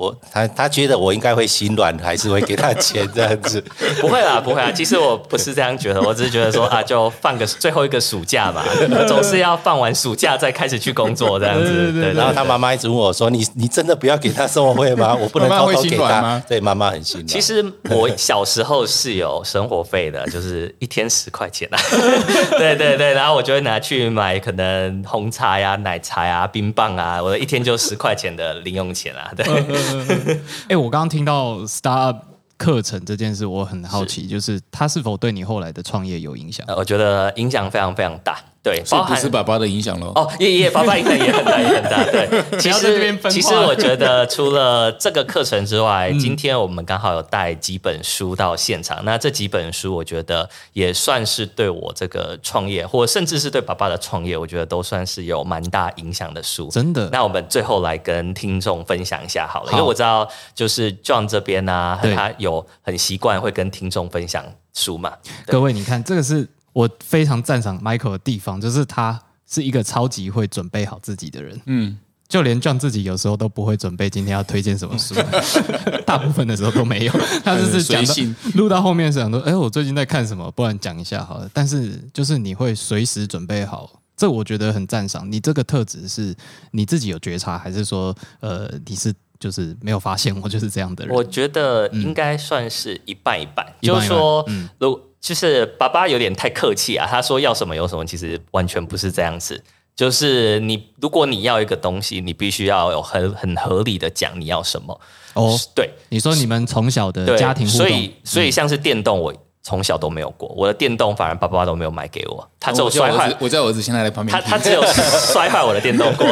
[0.00, 3.62] 我他他觉得我应该会心软，还是会给他钱这样子。
[4.00, 4.72] 不会啦，不会啊。
[4.72, 8.64] 其实我不是这样觉得，我只是觉得说啊，就放个最后一个暑假嘛，
[9.06, 11.92] 总是要放完暑假再开始去工作这样子。
[11.92, 15.14] 对，然后他妈妈一直问我说：“你你真的不要给他生活费吗？
[15.14, 17.26] 我不能偷偷给他吗。”对，妈妈很心软。
[17.26, 21.76] 其实我小时候是有生活费的，就是一天十块钱啊。
[22.56, 29.30] 对对对，然后我就会拿去买可能红茶呀、奶茶呀、冰棒啊，我的一天就十块钱的零用钱啊。
[29.36, 29.44] 对，
[30.68, 32.20] 哎、我刚刚听到 startup
[32.56, 36.64] 课程这件事，我很好奇，就是它是否对你后来的创业有影响？
[36.68, 38.38] 呃我觉得影响非常非常大。
[38.62, 40.12] 对，所以包含不是爸爸的影响喽。
[40.14, 42.04] 哦，也也爸爸影响也很大，也很大。
[42.04, 42.28] 对，
[42.60, 49.02] 其实其实我觉得除了这个课程之外，今天我们刚好有带几本书到现场。
[49.04, 56.68] 那这几本书，我觉得也算是对我这个创业，或甚至是对爸爸的创业，我觉得都算是有蛮大影响的书。
[56.68, 57.08] 真的？
[57.10, 64.44] 那我们最后来跟听众分享一下好了，好因为我知道就是 John 这边呢、对他有很习惯会跟听众分享
[64.74, 65.14] 书嘛。
[65.46, 71.60] 各位，你看，这个是我非常赞赏 Michael 的地方，就是他是一个超级会准备好自己的人。
[71.66, 75.14] 嗯，就连 John 自己有时候都不会准备今天要推荐什么书，
[76.06, 77.12] 大部分的时候都没有。
[77.44, 81.50] 他就是讲到随性录到后面是想说，哎，我最近在看什么，不然讲一下好了。
[81.52, 85.30] 但是就是你会随时准备好，这我觉得很赞赏。
[85.30, 86.32] 你这个特质是
[86.70, 91.12] 你自己有觉察，还是说，呃，你是就是没有发现我就是这样的人？
[91.12, 99.62] 我觉得应该算是一半一半，一半一半就是说，嗯如就是爸爸有点太客气啊，他说要什么有什么，其实完全不是这样子。
[99.94, 104.98] 就是你，如果你要一个东西，你必须要有很很合理的讲你要什么。
[105.34, 114.34] 哦，对你说你们从小的，家庭互动，嗯所以所以像是电动，我从小都没有过，我的电动反而爸爸都没有买给我，他只有摔坏我在我儿子，现在在旁边。
[114.34, 114.82] 他他只有
[115.32, 116.26] 摔坏我的电动过，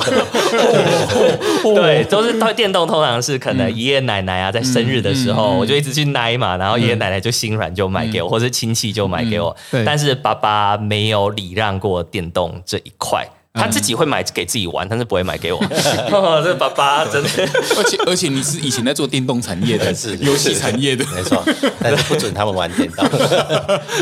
[1.75, 13.27] 对，都是他电动通常是可能爷爷奶奶啊在生日的时候，我就一直去奶嘛，然后爷爷奶奶就心软就买给我，或者亲戚就买给我，但是爸爸没有礼让过电动这一块。
[13.59, 15.59] 他自己会买给自己玩，但是不会买给我。
[15.59, 17.29] 哦、 这爸爸真的，
[17.77, 21.43] 而且而且你是以前在做电动产业的， 是游戏产业的，没错，
[21.81, 23.05] 但是不准他们玩电动。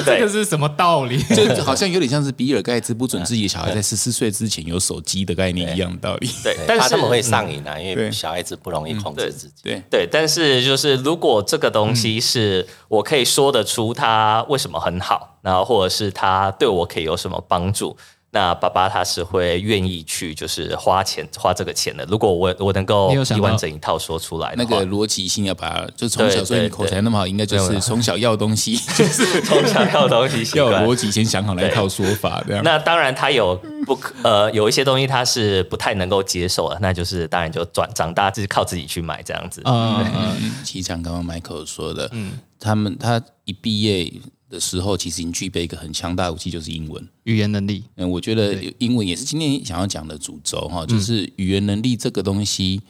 [0.05, 1.23] 这个是什么道理？
[1.35, 6.29] 就好像有点像是比尔盖茨不准自己的小孩在十四岁之前有手机的概念一样的道理。
[6.43, 9.55] 对，但是怕他们会上瘾啊，因为小孩子不容易控制自己。
[9.63, 17.97] 对，对，但是就是如果这个东西是我可以说得出它为什么很好，然后或者是它对我可以有什么帮助，
[18.37, 22.05] 那爸爸他是会愿意去就是花钱花这个钱的。
[22.05, 32.63] 如果我我能够一完整一套说出来那话，个逻辑性要把，就从小，对所以你口才那么好，应该就是从小要东西，就 是从小要东西要逻辑先想好那一套说法，这样。
[32.63, 39.63] 那当然，他有不可 呃有一些东西他是不太能够接受的，那就是当然就转长大自己靠自己去买这样子。
[39.65, 44.13] 嗯，嗯，其实像刚刚 Michael 说的，嗯，他们他一毕业
[44.49, 47.09] 的时候，其实已经具备一个很强大的武器，就是英文。
[47.25, 52.81] 语言能力，嗯，我觉得英文也是今天想要讲的主轴哈，就是语言能力这个东西，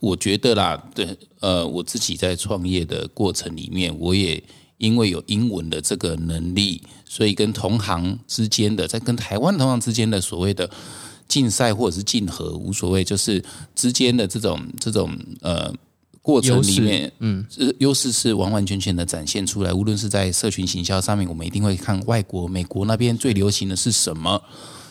[0.00, 4.42] 我觉得啦，对，呃，我自己在创业的过程里面，我也
[4.78, 10.68] 因为有英文的这个能力，所以跟同行之间的，在跟台湾同行之间的所谓的
[11.26, 13.42] 竞赛或者是竞合，无所谓，就是
[13.74, 15.74] 之间的这种这种呃。
[16.24, 17.44] 过程里面，嗯，
[17.80, 19.74] 优势是完完全全的展现出来。
[19.74, 24.42] 无论是在社群行销上面，我们一定会看外国、美国那边最流行的是什么。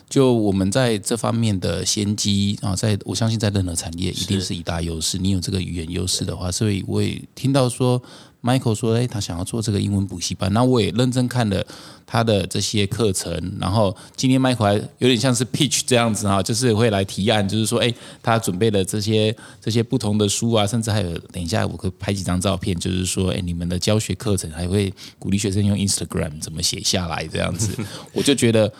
[0.07, 5.17] 就我们在这方面的先机啊，在我相信在任何产业一定是一大优势。
[5.17, 7.99] 你有这个语言优势的话，所以我也听到说
[8.43, 11.65] ，Michael 说，哎，他想要做这个英文补习班，那我也认真看了
[12.05, 13.57] 他的这些课程。
[13.59, 27.75] 然后今天 Michael 还有点像是 pitch 这样子啊，就是会来提案，就是说，哎，他准备了这些这些不同的书啊，甚至还有等一下我会拍几张照片，就是说，哎，你们的教学课程还会鼓励学生用 Instagram 怎么写下来这样子，
[28.13, 28.71] 我就觉得。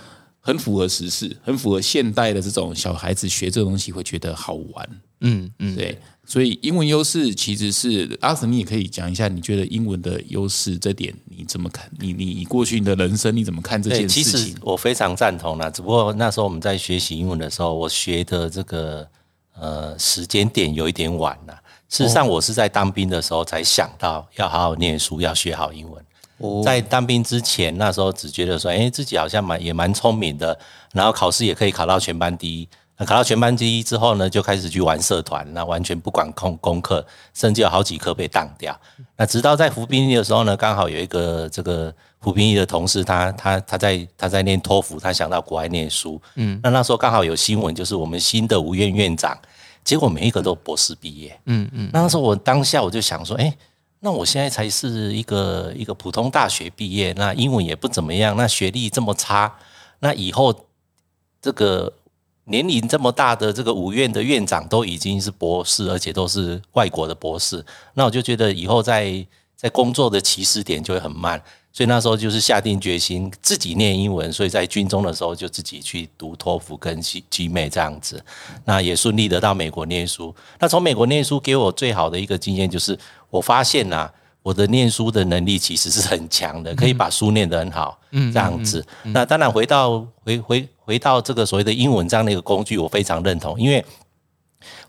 [0.46, 4.90] 很符合时事，很符合现代的这种小孩子学这个东西会觉得好玩，
[5.22, 11.90] 嗯嗯，对，所以英文优势其实是阿神，你也可以讲一下，你觉得英文的优势这点你怎么看？
[12.00, 14.56] 你你你过去你的人生你怎么看这对，件其实？
[14.62, 15.70] 我非常赞同啦。
[15.70, 19.06] 只不过那时候我们在学习英文的时候，我学的这个
[19.60, 21.54] 呃时间点有一点晚了。
[21.90, 26.04] 事实上，我是在当兵的时候才想到要好好念书，要学好英文。
[26.64, 30.58] 在当兵之前，那时候只觉得说，哎，自己好像蛮也蛮聪明的，
[30.94, 32.68] 然后考试也可以考到全班第一。
[32.96, 37.04] 那考到全班第一之后呢，就开始去玩社团，那完全不管功功课，
[37.34, 38.80] 甚至有好几科被当掉。
[39.18, 46.22] 那直到在服兵役的时候呢，刚好有一个这个服兵役的同事，他他他在他在念托福，他想到国外念书。
[46.36, 49.36] 嗯，那那时候刚好有新闻，就是我们新的五院院长，
[49.84, 51.36] 结果每一个都博士毕业。
[51.46, 53.52] 嗯嗯，那时候我当下我就想说，哎，
[54.02, 59.52] 那我现在才是一个一个普通大学毕业，那英文也不怎么样，那学历这么差，
[59.98, 60.54] 那以后
[61.42, 61.92] 这个。
[62.46, 69.26] 年龄这么大的这个五院的院长都已经是博士，而且都是外国的博士，那我就觉得以后在
[69.56, 78.24] 在工作的起始点就会很慢，所以那时候就是下定决心自己念英文，所以在军中的时候就自己去读托福跟 G G 美这样子，
[78.66, 80.36] 那也顺利的到美国念书。
[80.60, 84.12] 那从美国念书给我最好的一个经验就是，我发现呐。
[84.44, 88.86] 我的念书的能力其实是很强的，可以把书念得很好，这样子。
[89.04, 93.84] 那当然回到回回回到这个所谓的英文这样的一个工具，我非常认同，因为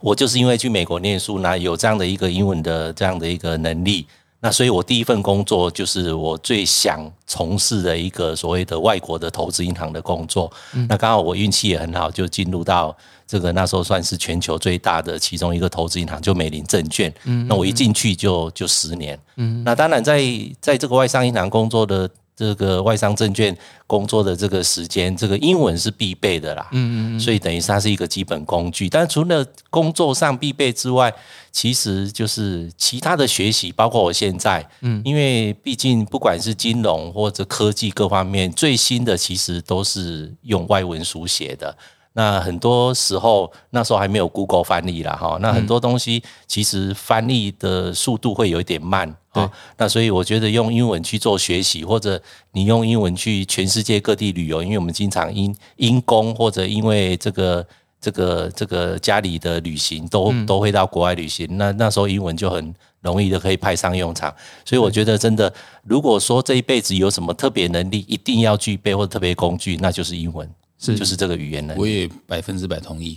[0.00, 4.06] 我就是因为去美国念书，那有这样的一个英文的这样的一个能力。
[4.44, 10.52] 那所以，我第一份工作就是我最想从事的一个所谓的外国的投资银行的工作。
[10.86, 12.94] 那刚好我运气也很好，就进入到
[13.26, 17.10] 这个那时候算是全球最大的其中一个投资银行，就美林证券。
[17.48, 19.18] 那我一进去就就十年。
[19.64, 20.22] 那当然，在
[20.60, 22.06] 在这个外商银行工作的。
[22.36, 26.68] 这个外商证券工作的这个时间，这个英文是必备的啦。
[26.72, 28.88] 嗯嗯嗯所以等于它是一个基本工具。
[28.88, 31.12] 但除了工作上必备之外，
[31.52, 41.76] 其实就是其他的学习，包括我现在，嗯，因为毕竟不管是金融或者科技各方面，最新的其实都是用外文书写的。
[42.16, 45.36] 那很多时候，那时候还没有 Google 翻译啦，哈。
[45.40, 49.52] 那很多东西其实翻译的速度会有一点慢啊。
[49.76, 52.20] 那所以我觉得用英文去做学习，或者
[52.52, 57.66] 你用英文去全世界各地旅游，因为我们经常因因公或者因为这个
[58.00, 61.46] 这个这个家里的旅行，都都会到国外旅行。
[61.56, 64.34] 那那时候英文就很容易的可以派上用场。
[64.64, 70.48] 所以我觉得真的，如果说这一辈子有什么特别能力，一定要具备或者特别工具，那就是英文。
[70.76, 73.16] 是，就是这个语言能力，我也百分之百同意。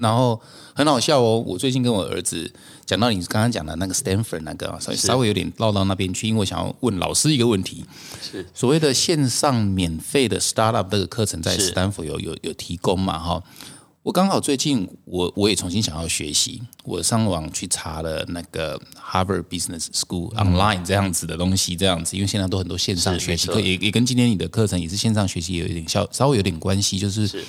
[0.00, 0.40] 然后
[0.74, 2.52] 很好笑哦，我最近跟我儿子
[2.84, 7.84] 讲到你刚刚讲的那个 Stanford 那个，稍微稍微有点绕到那边去，因为我想要问老师一个问题。
[8.22, 13.18] 是所谓的线上免费的 startup 这个课程，在 Stanford 有有有提供嘛？
[13.18, 13.42] 哈。
[14.02, 27.44] 我刚好最近我我也重新想要学习，我上网去查了那个 Harvard Business School online 这样子的东西，这样子，因为现在都很多线上学习课，也也跟今天你的课程也是线上学习有一点效，稍微有点关系，就是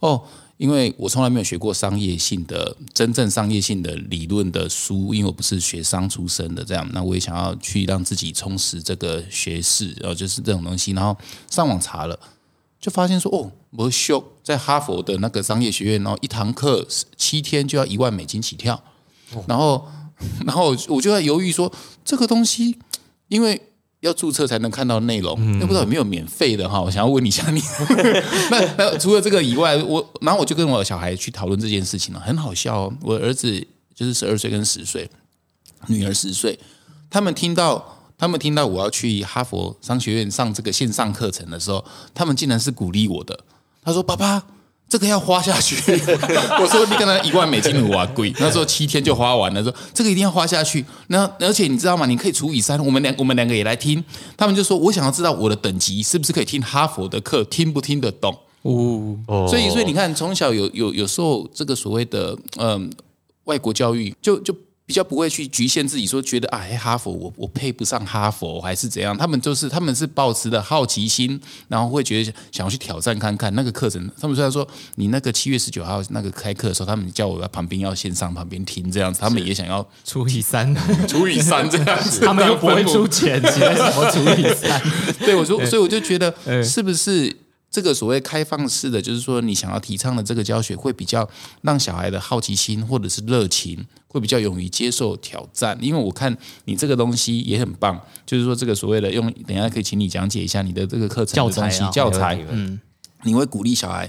[0.00, 0.22] 哦，
[0.56, 11.16] 因为我从来没有学过商业性的真正商业性的理论的书，因为我不是学商出身的，这样，那我也想要去让自己充实这个学识，然后就是这种东西，然后
[11.50, 12.18] 上网查了。
[12.80, 16.86] 就发现说哦，我修在哈佛的那个商业学院，然后一堂课
[17.16, 18.78] 七天就要一万美金起跳，
[19.48, 19.88] 然后，
[20.44, 21.72] 然后我就在犹豫说
[22.04, 22.76] 这个东西，
[23.28, 23.70] 因为
[24.04, 26.80] 要注册才能看到内容，那不知道有没有免费的哈？
[26.80, 27.60] 我想要问一下你。
[28.52, 32.92] 那那除了这个以外，我然后我就跟我小孩去讨论这件事情了，很好笑哦。
[33.00, 35.10] 我儿子就是十二岁跟十岁，
[35.88, 36.58] 女儿十岁，
[37.10, 37.90] 他们听到。
[38.16, 43.38] 他们听到我要去哈佛商学院上这个线上课程的时候，他们竟然是鼓励我的。
[43.82, 44.46] 他说：“爸爸，
[44.88, 45.76] 这个要花下去。
[46.60, 49.62] ”我说：“你跟他一万美金的哇贵。”那时候七天就花完了。
[49.62, 52.06] 说：“这个一定要花下去。”那而且你知道吗？
[52.06, 52.78] 你可以除以三。
[52.84, 54.02] 我们两我们两个也来听。
[54.36, 62.90] 他们就说：“我想要知道我的等级是不是可以听哈佛的课，听不听得懂？”哦，所以所以你看，从小有有有时候这个所谓的嗯
[63.44, 64.54] 外国教育，就就。
[64.86, 69.16] 比较不会去局限自己，说觉得啊，哈佛我我配不上哈佛还是怎样？
[69.16, 74.10] 他们就是他们是抱持的好奇心，然后会觉得想要去挑战看看那个课程。
[74.20, 74.66] 他们虽然说
[74.96, 80.74] 你那个七月十九号那个开课的时候，他们叫我在旁边要线上旁边听这样子，他们也想要除以三，
[81.08, 83.60] 除以三这样子， 他们又不会出钱，什
[83.96, 84.82] 么除以三？
[85.20, 87.43] 对我说，所以我就觉得是不是？
[87.74, 91.28] 这个所谓开放式的，就是说你想要提倡的这个教学，会比较
[91.62, 95.76] 让小孩的好奇心或者是热情，会比较勇于接受挑战。
[95.80, 102.78] 因为我看你这个东西也很棒，就是说这个所谓的用，等下可以请你讲解一下你的这个课程教材教材，嗯，
[103.24, 104.08] 你会鼓励小孩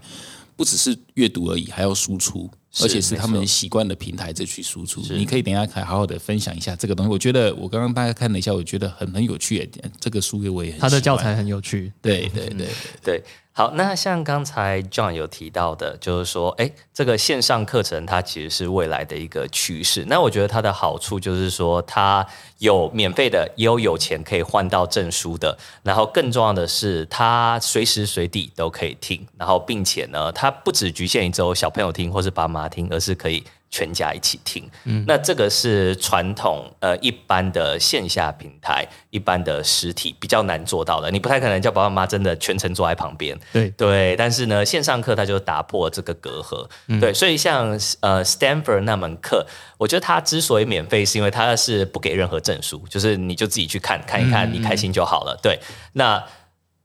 [0.56, 2.48] 不只是阅读而已，还要输出，
[2.82, 5.02] 而且是他们习惯的平台再去输出。
[5.10, 7.12] 你可以等下可以好好的分享一下这个东西。
[7.12, 9.68] 我觉得我刚刚大概看了一下，我觉得很很有趣。
[10.00, 11.92] 这个书给我也他的教材很有趣。
[12.04, 12.68] 对对对
[13.04, 13.24] 对。
[13.58, 20.04] 好，那像刚才 John 有提到的，就是说，哎，这个线上课程它其实是未来的一个趋势。
[20.10, 25.58] 那我觉得它的好处就是说，它有免费的，也有有钱可以换到证书的。
[25.84, 29.26] 然后更重要的是，它随时随地都可以听。
[29.38, 33.42] 然后并且呢，它不只局限于只有小朋友听或是爸妈听，而是可以。
[33.70, 41.12] 全家一起听，嗯，那这个是传统呃一般的线下平台，一般的实体比较难做到的。
[41.12, 44.16] 你不太可能叫爸爸妈妈真的全程坐在旁边，对对。
[44.16, 46.66] 但是呢，线上课它就打破这个隔阂，
[47.00, 47.14] 对。
[47.14, 49.46] 所以像呃 Stanford 那门课，
[49.78, 55.38] 我觉得它之所以免费，是因为它是不给任何证书，就是你就自己去看看一看，你开心就好了。
[55.42, 55.60] 对，
[55.94, 56.24] 那。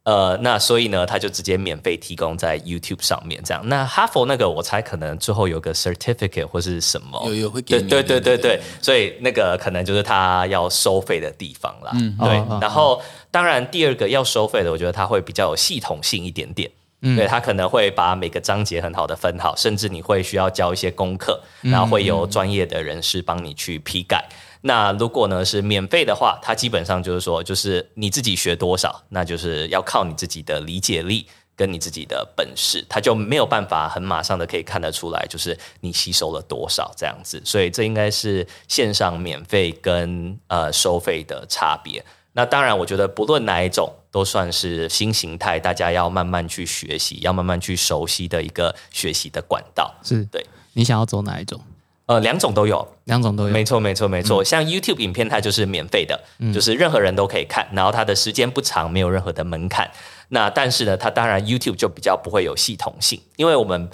[0.03, 3.62] 呃，那所以呢，他就直接免费提供在 YouTube 上面，这样。
[3.68, 7.78] 那哈佛那个，我猜可能最后有个 certificate 或是什么，有有会给。
[7.80, 11.90] 对对对对对，所以那个可能就是他要收费的地方啦。
[11.94, 12.28] 嗯，对。
[12.61, 16.70] 然后，当然第二个要收费的，我觉得他会比较有系统性一点点。
[17.03, 24.22] 嗯，对他可能会把每个章节很好的分好，甚至你会需要交一些功课，然后会有专业的人士帮你去批改。
[24.63, 37.41] 那如果呢是免费的话，它基本上就是说，就是你自己学多少，那就是要靠你自己的理解力跟你自己的本事，它就没有办法很马上的可以看得出来，就是你吸收了多少这样子。
[37.45, 42.05] 所以这应该是线上免费跟呃收费的差别。
[42.33, 49.93] 那当然，我觉得不论哪一种，都算是新形态，大家要慢慢去学习，要慢慢去熟悉的一个学习的管道。
[50.05, 51.61] 是对，你想要走哪一种？
[52.11, 54.43] 呃，两种都有，两种都有，没错，没错，没错。
[54.43, 56.21] 像 YouTube 影片，它就是免费的，
[56.53, 59.89] 就是任何人都可以看，然后它的时间不长，没有任何的门槛。
[60.31, 63.89] 那但是呢，它当然 YouTube 就比较不会有系统性，因为我们。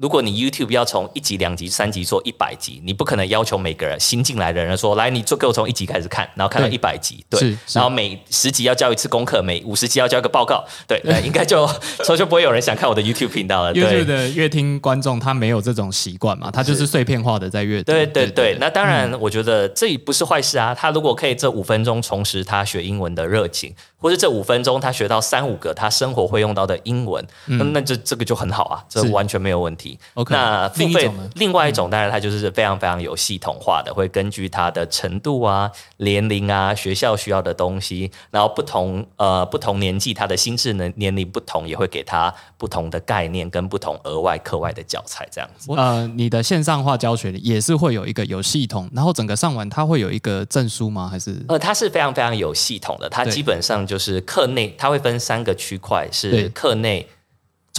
[0.00, 10.64] 如果你 YouTube 要从一集、两集、三集做一百集，你不可能要求每个人新进来的人说：“来，你做给我从一集开始看，然后看到一百集。”对，然后每十集要交一次功课，每五十集要交一个报告。
[10.88, 11.66] 对，应该就
[12.02, 13.74] 所以就不会有人想看我的 YouTube 频道了。
[13.74, 17.92] YouTube 的乐听观众他没有这种习惯嘛，他就是碎片化的在阅读。
[17.92, 20.74] 对对对，那当然，我觉得这也不是坏事啊。
[20.74, 23.74] 他如果可以这五分钟重拾他学英文的热情。
[24.02, 29.89] 或者这五分钟他学到三五个他生活会用到的英文，那那这这个就很好啊，这完全没有问题。
[30.28, 45.72] 那付费另外一种当然它就是非常非常有系统化的，会根据他的程度啊、年龄啊、学校需要的东西，然后不同呃不同年纪他的心智能年龄不同，也会给他不同的概念跟不同额外课外的教材这样子。
[45.74, 51.08] 呃，你的线上化教学也是会有一个有系统，然后整个上完它会有一个证书吗？
[51.10, 53.80] 还是呃，它是非常非常有系统的，它基本上。
[53.90, 57.08] 就是课内，它会分三个区块，是课内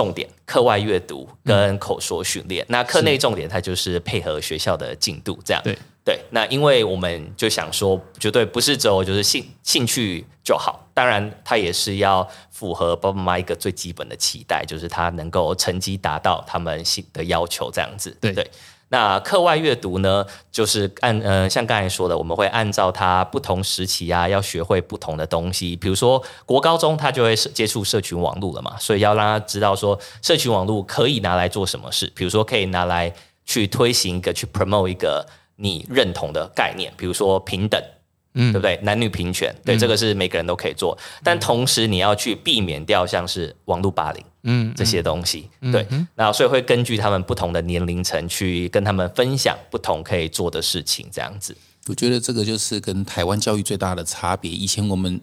[0.01, 2.65] 重点、课外阅读跟口说训练。
[2.69, 5.61] 那课内重点，它就是配合学校的进度，这样。
[5.63, 6.19] 对对。
[6.31, 18.17] 那因为我们就想说，绝对不是只有就是兴兴趣就好，当然它也是要符合爸爸妈妈一个最基本的期待，就是他能够成绩达到他们新的要求，这样子。
[18.19, 18.49] 对对。
[18.91, 25.77] 那课外阅读呢，就是按呃，像刚才说的，我们会按照他不同时期啊，要学会不同的东西。
[25.77, 32.11] 比如说国高中，他就会接触社群网络了嘛，所以要让他知道说，社群网络可以拿来做什么事。
[32.13, 33.13] 比如说可以拿来
[33.45, 35.25] 去推行一个去 promote 一个
[35.55, 37.81] 你认同的概念，比如说平等。
[38.33, 38.79] 嗯，对不对？
[38.83, 51.55] 男女平权，对这个是每个人都可以做，但同时你要去避免掉像是网络霸凌，嗯，这些东西，对，那所以会根据他们不同的年龄层去跟他们分享不同可以做的事情，这样子。
[51.87, 54.49] 我觉得这个就是跟台湾教育最大的差别。
[54.49, 55.19] 以前我们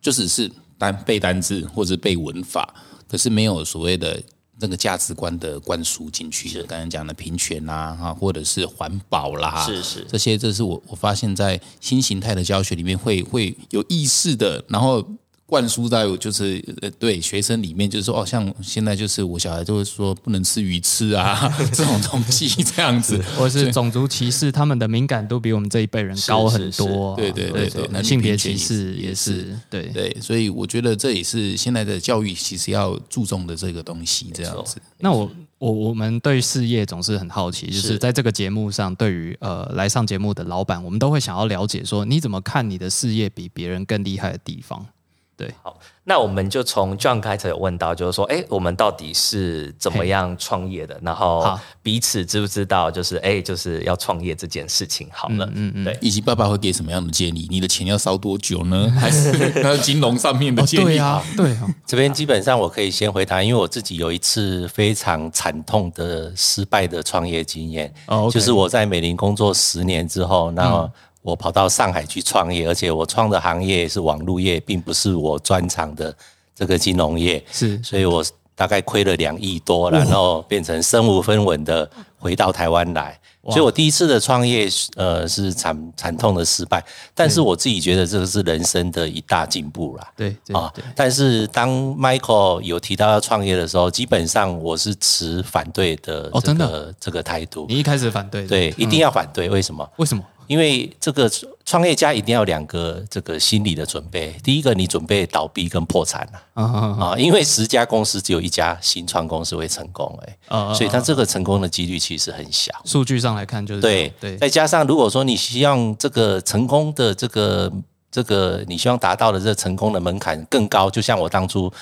[0.00, 2.74] 就只是单背单字或者背文法，
[3.08, 4.22] 可是没有所谓的。
[4.60, 15.06] 那个价值观的灌输进去，是刚才讲的平权啦，哈，或者是环保啦，是是，这些这是我我发现在新形态的教学里面会会有意识的，然后。
[15.52, 27.14] 灌输在就是呃对学生里面就是说哦像现在就是我小孩就会说不能吃鱼翅啊 这种东西这样子，或是种族歧视，他们的敏感度比我们这一辈人高很多。
[27.16, 34.80] 对对对对，性别歧视也是对对，所以我觉得这也是现在的教育其实要注重的这个东西这样子。
[35.00, 44.86] 那我我我们对事业总是很好奇，就是在这个节目上，对于呃来上节目的老板，我们都会想要了解说你怎么看你的事业比别人更厉害的地方。
[45.34, 50.98] 对，好，那我们就从 John 开始有问到，就是说，哎，我们到底是怎么样创业的？
[51.02, 57.48] 然后彼此知不知道，就是哎，就是要创业这件事情，好了，嗯嗯，对，以及爸爸会给什么样的建议？
[57.50, 58.88] 你的钱要烧多久呢？
[59.00, 60.84] 还是还有金融上面的建议？
[60.84, 61.56] 对啊，对，
[61.86, 70.88] 这边基本上我可以先回答，因为我自己有一次非常惨痛的失败的创业经验，哦，就是我在美林工作十年之后，那。
[71.22, 76.14] 我跑到上海去创业，而且我创的行业是网络业，并不是我专长的
[76.54, 77.42] 这个金融业。
[77.50, 78.24] 是，所以我。
[78.54, 83.18] 大概亏了两亿多，然后变成身无分文的回到台湾来。
[83.48, 90.12] 所以我第一次的创业，呃，是惨惨痛的失败，但是我自己觉得这个是人生的一大进步啦。
[90.14, 97.66] 对啊，但是当 Michael 有提到要创业的时候，基本上我是持反对的真的这个态度。
[97.68, 98.46] 你一开始反对？
[98.46, 99.48] 对，一定要反对。
[99.48, 99.90] 为什么？
[99.96, 100.22] 为什么？
[100.46, 101.30] 因为这个
[101.64, 104.34] 创业家一定要两个这个心理的准备。
[104.42, 112.72] 第一个，你准备倒闭跟破产了啊，因为十家公司只有一家新创公司会成功，哎，所以它这个成功的几率其实很小。
[112.84, 114.36] 数据上来看，就是对对。
[114.36, 117.72] 再加上如果说你希望这个成功的这个
[118.10, 121.72] 这个你希望达到的这成功的门槛更高，就像我当初。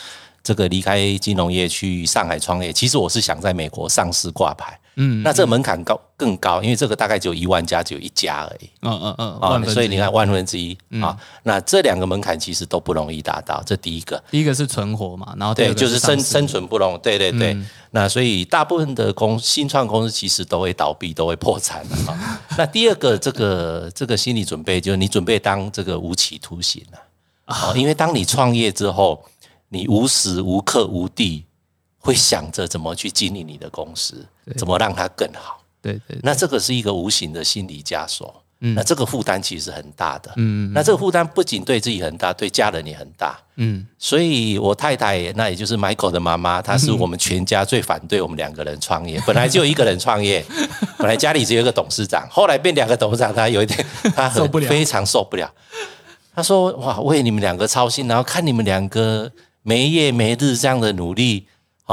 [0.43, 4.81] 这个离开金融业去上海创业，其实我是想在美国上市挂牌。
[4.97, 8.69] 嗯，那这个门槛高更高，因为这个大概只有一万家，只有一家而已。
[8.83, 13.63] 嗯嗯嗯，啊，所以你看万分之一啊，那这两个门槛其实都不容易达到。
[13.65, 17.57] 这第一个，第一个是存活嘛，然后对，就是生生存不容对对对。
[17.93, 22.41] 那所以大部分的公新创公司其实都会倒闭，都会破产的啊。
[22.59, 26.99] 那第二个，这个这个心理准备就是你准备当这个无期徒刑了
[27.47, 29.25] 啊，因为当你创业之后。
[29.73, 31.45] 你无时无刻无地
[32.01, 34.27] 会想着怎么去经营你的公司，
[34.57, 35.63] 怎么让它更好？
[35.83, 38.43] 对对，那这个是一个无形的心理枷锁。
[38.63, 40.31] 嗯，那这个负担其实很大的。
[40.37, 43.39] 嗯那这个负担不仅对自己很大，对家人也很大。
[43.57, 49.19] 嗯，所以我太太，那也就是 Michael 的妈妈，她是我们全家最反对我们两个人创业。
[49.27, 50.45] 本来就一个人创业，
[50.99, 55.51] 本来家里只有一个董事长，后来变两个董事长，她有一点， 她很非常受不了。
[56.35, 59.31] 她说：“哇，为你们两个操心，然后看你们两个。”
[59.63, 61.47] 没夜没日这样的努力，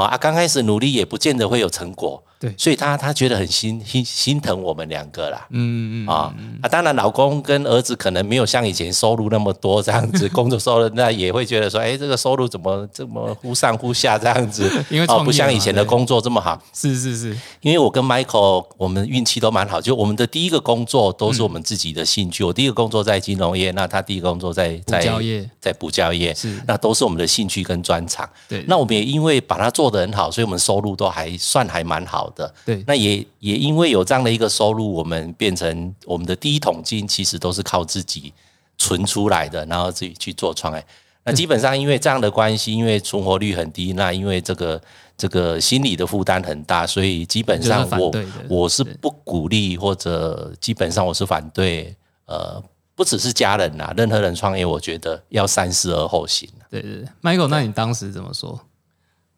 [0.04, 2.22] 啊，刚开始努力也不见得会有成果。
[2.40, 6.32] 对，所以他他觉得很心心心疼我们两个啦，嗯嗯啊
[6.62, 14.70] 啊，当然老公跟儿子可能没有像以前收入那么多这样子， 工作收入那也会觉得说，哎，这个收入怎么这么忽上忽下这样子？
[14.88, 16.62] 因为哦不像以前的工作这么好。
[16.72, 22.44] 是是是，因为我跟 Michael 我们运气都蛮好，就我们的第一个工作都是我们自己的兴趣。
[22.44, 28.30] 我第一个工作在金融业，那他第一个工作在在教业，在补教业，是那都是我们的兴趣跟专长。
[28.48, 32.54] 对，那我们也因为把它做得很好，所以我们收入都还算还蛮好的。
[32.64, 33.18] 对，那也。
[33.18, 38.32] 也也因为有这样的一个收入，我们变成我们的第一桶金，其实都是靠自己
[38.76, 40.84] 存出来的，然后自己去做创业。
[41.24, 44.80] 那基本上因为这样的关系，因为存活率很低，那因为这个
[45.16, 48.12] 这个心理的负担很大，所以基本上我
[48.48, 51.94] 我是不鼓励或者基本上我是反对。
[52.26, 52.62] 呃，
[52.94, 56.46] 不只是家人呐，任何人创业，我觉得要三思而后行。
[56.68, 58.60] 对对，Michael，那你当时怎么说？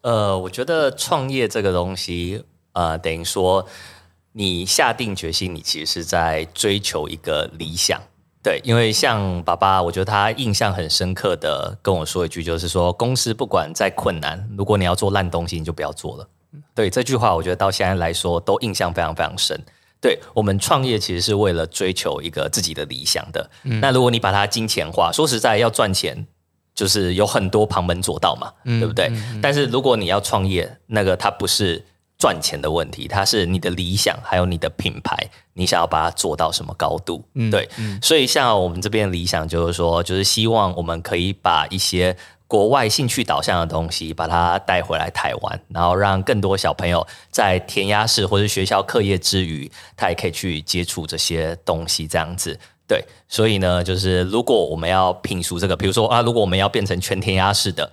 [0.03, 2.45] 呃，我觉得创业这个东西。
[2.73, 3.67] 呃，等于说
[4.33, 8.01] 你下定决心，你其实是在追求一个理想，
[8.45, 16.29] 对，因为像爸爸，我觉得他印象很深刻的跟我说一句，就是说公司不管再困难，如果你要做烂东西，你就不要做了。
[16.73, 19.61] 对这句话，我觉得到现在来说都印象非常非常深。
[20.01, 23.51] 对我们创业其实是为了追求一个自己的理想的。
[23.63, 26.27] 那如果你把它金钱化，说实在要赚钱，
[26.81, 29.13] 就是有很多旁门左道嘛，对不对？
[29.43, 31.85] 但是如果你要创业，那个它不是。
[32.21, 35.17] 赚钱的问题，它是你的理想，还有你的品牌，
[35.55, 37.25] 你想要把它做到什么高度？
[37.33, 37.67] 嗯，对，
[38.03, 42.15] 所以像我们这边理想就是说，就是希望我们可以把一些
[42.47, 52.61] 国外兴趣导向的东西，把它带回来台湾，然后让更多小朋友在填鸭式或者学校课业之余，他也可以去接触这些东西，这样子。
[52.91, 57.89] 对，所以呢，就是如果我们要品熟这个，比如说啊，如果我们要变成全填鸭式的，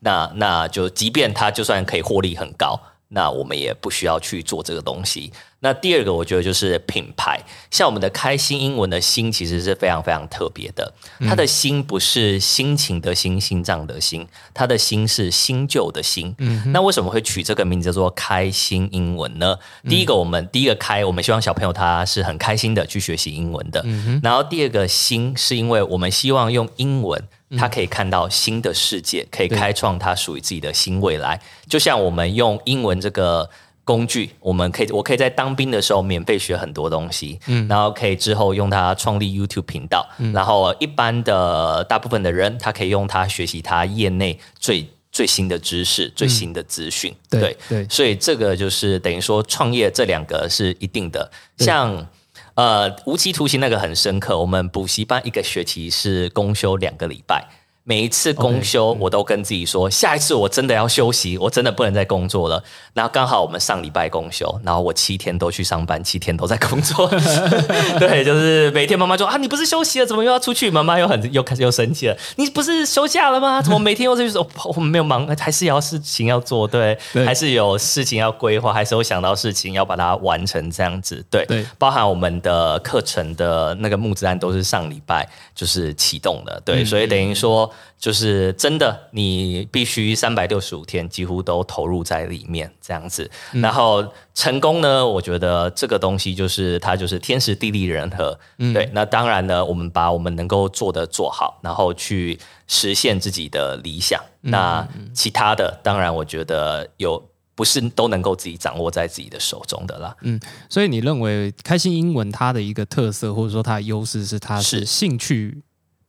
[0.00, 2.78] 那那就即便它就算可以获利很高。
[3.12, 5.32] 那我们也不需要去做这个东西。
[5.60, 7.40] 那第二个，我觉得就是品牌，
[7.70, 10.92] 像我们的开心英文的心，其实是非常非常特别的。
[11.20, 16.34] 它的心不是心情的心，心脏的心，它的心是新旧的心。
[16.38, 19.56] 嗯，那为什么会取这个名字叫做开心英文呢？
[19.88, 23.80] 第一个，我们第一个开，我们希望小朋友他是很开心的去学习英文的。
[23.84, 27.22] 嗯然后第二个心，是因为我们希望用英文。
[27.58, 31.40] 他可以看到新的世界，可以开创他属于自己的新未来。
[31.68, 33.48] 就像我们用英文这个
[33.84, 47.14] 工具，我们可以，我可以在当兵的时候免费学很多东西，嗯，然后可以之后用它创立 YouTube 频道，然后一般的大部分的人，他可以用它学习他业内最最新的知识、最新的资讯。
[47.28, 52.06] 对对，所以这个就是等于说创业这两个是一定的，像。
[52.54, 54.38] 呃，无期徒刑那个很深刻。
[54.38, 57.48] 我们补习班一个学期是公休两个礼拜，
[57.84, 62.62] 每一次公休，我都跟自己说，下一次我真的要休息，我真的不能再工作了。
[62.94, 67.08] 然后刚好我们上礼拜公休，然后我七天都去上班，七天都在工作。
[67.98, 70.70] 对，就是每天妈妈说啊，你不是休息了，怎么又要出去？
[70.70, 73.60] 妈妈又很又开始 又生气了，你不是休假了吗？
[73.60, 76.68] 怎么每天又在说 我们没有忙，还是要事情要做？
[76.68, 81.24] 对，还是有事情要规划，还是有想到事情要把它完成这样子。
[81.28, 86.62] 对，对，包含我们的课程的那个募资案都是上礼拜就是启动的。
[86.64, 87.68] 对，所以等于说。
[87.98, 94.04] 就是真的，你必须三百六十五天几乎都投入在里面这样子，然后
[94.34, 95.06] 成功呢？
[95.06, 98.90] 我觉得这个东西就是它就是天时地利人和，对。
[98.92, 104.20] 那当然呢，我们把我们能够做的做好，然后去实现自己的理想。
[104.40, 107.22] 那其他的，当然我觉得有
[107.54, 110.16] 不是都能够自己掌握在自己的手中的啦。
[110.22, 115.62] 嗯，所以你认为开心英文它的一个特色，或者说它的优势是它是兴趣。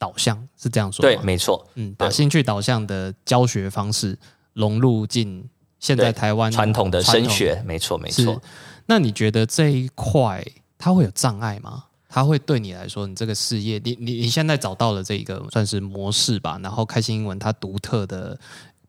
[0.04, 4.18] 导向是这样说，对，没错，嗯，把兴趣导向的教学方式
[4.52, 5.48] 融入进
[5.80, 8.42] 现在台湾传统的升学，没错，没错。
[8.86, 10.46] 那你觉得这一块
[10.78, 11.86] 它会有障碍吗？
[12.10, 16.60] 它会对你来说，你这个事业，你你你现在找到了这一个算是模式吧？
[16.62, 18.38] 然后开心英文它独特的，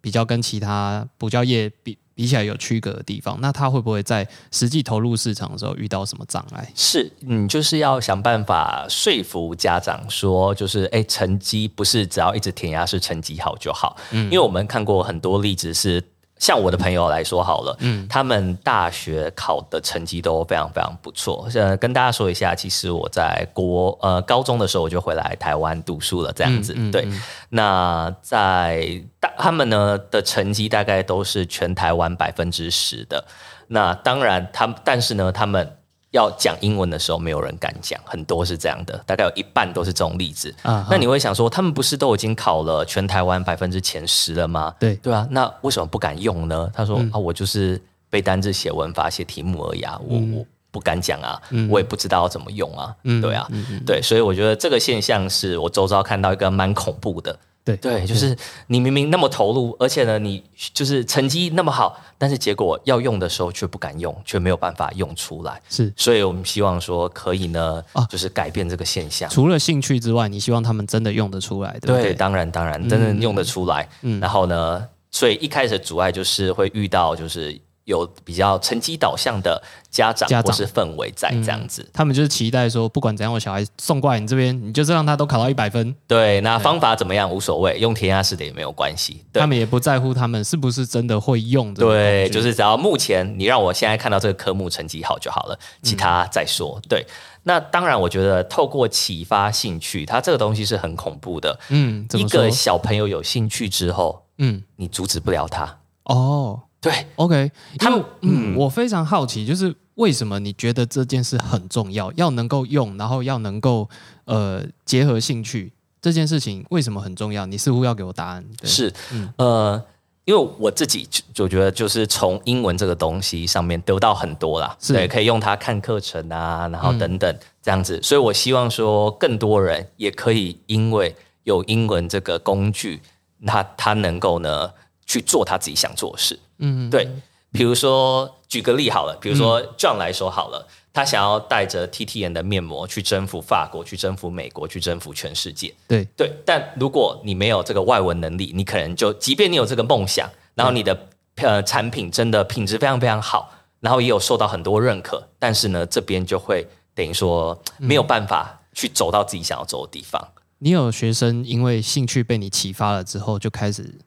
[0.00, 1.96] 比较跟其他补教业比。
[2.14, 6.70] 比起来有区隔的地方，那他会不会在实际投入市场的时候遇到什么障碍？
[6.74, 16.02] 是，你就是要想办法说服家长说，就是哎，成绩不是只要一直填鸭式成绩好就好，嗯，因为我们看过很多例子是。
[16.44, 21.48] 像我的朋友来说好了，嗯，他们大学考的成绩都非常非常不错。
[21.54, 26.74] 呃，跟大家说一下，其实我在国呃高中的时候我就回来台湾读书了，这样子。
[26.92, 27.08] 对，
[27.48, 33.24] 那在大他们呢的成绩大概都是全台湾百分之十的。
[33.68, 35.78] 那当然，他但是呢，他们。
[36.14, 40.54] 要讲英文的时候，没有人敢讲，很多是这样的，大概有一半都是这种例子。
[40.62, 44.72] 啊，那你会想说，他们不是都已经考了全台湾百分之前十了吗？
[44.78, 46.70] 对，对啊，那为什么不敢用呢？
[46.72, 53.48] 他说啊，我就是背单字、写文法、写题目而已啊，我我不敢讲啊，我也不知道怎么用啊，对啊，
[53.84, 57.36] 对，所以我觉得这个现象是我周遭看到一个蛮恐怖的。
[57.64, 58.36] 对对，就是
[58.66, 60.44] 你明明那么投入，而且呢，你
[60.74, 65.58] 就是成绩那么好，但是结果要用的时候却不敢用，却没有办法用出来。
[65.70, 69.30] 是，所以我们希望说可以呢，啊，就是改变这个现象。
[69.30, 72.14] 除了兴趣之外，你希望他们真的用得出来，对对？
[72.14, 73.88] 当然，当然，真的用得出来。
[74.02, 77.58] 嗯，然后呢，所以一开始阻碍就是会遇到就是。
[77.84, 85.94] 有比较成绩导向的家长或是氛围在这样子，他们就是期待说，不管怎样，我小孩送过来你这边，你就是让他都考到一百分。
[86.06, 89.24] 对，那方法怎么样无所谓，用填鸭式的也没有关系。
[89.32, 91.74] 他们也不在乎他们是不是真的会用。
[91.74, 96.80] 对，就是只要目前你让我现在看到这个科目成绩好就好了，其他再说。
[96.88, 97.06] 对，
[97.42, 101.58] 那当然，我觉得透过启发兴趣，它这个东西是很恐怖的。
[101.68, 105.80] 嗯，一个小朋友有兴趣之后，嗯，你阻止不了他。
[106.04, 106.62] 哦。
[106.84, 113.88] 对，OK，他们，嗯，我非常好奇，就是为什么你觉得这件事很重要，要能够用，然后要能够
[114.26, 115.72] 呃结合兴趣
[116.02, 117.46] 这件事情为什么很重要？
[117.46, 118.44] 你似乎要给我答案。
[118.62, 118.92] 是，
[119.36, 119.82] 呃，
[120.26, 131.14] 因为我自己就觉得，就是从英文这个东西上面得到很多啦，对，可以用它看课程啊，然后等等这样子，所以我希望说更多人也可以因为
[131.44, 133.00] 有英文这个工具，
[133.38, 134.70] 那他能够呢
[135.06, 136.38] 去做他自己想做的事。
[136.58, 137.08] 嗯，对，
[137.52, 145.74] 比如说举个例好了，比如说 John 来说好了，他想要带着 T T N 的面膜去征服法国，去征服美国，去征服全世界。
[145.88, 160.28] 对对，但如果你没有这个外文能力，你可能就即便你有这个梦想，然后你的呃产品真的品质非常非常好，然后也有受到很多认可，但是呢，这边就会等于说没有办法去走到自己想要走的地方。
[160.58, 163.98] 你有学生因为兴趣被你启发了之后，就开始。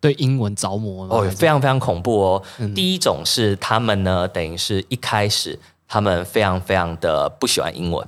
[0.00, 2.42] 对英文着魔哦，非常非常恐怖哦。
[2.74, 8.06] 第一种是他们呢，等于是一开始他们非常非常的不喜欢英文，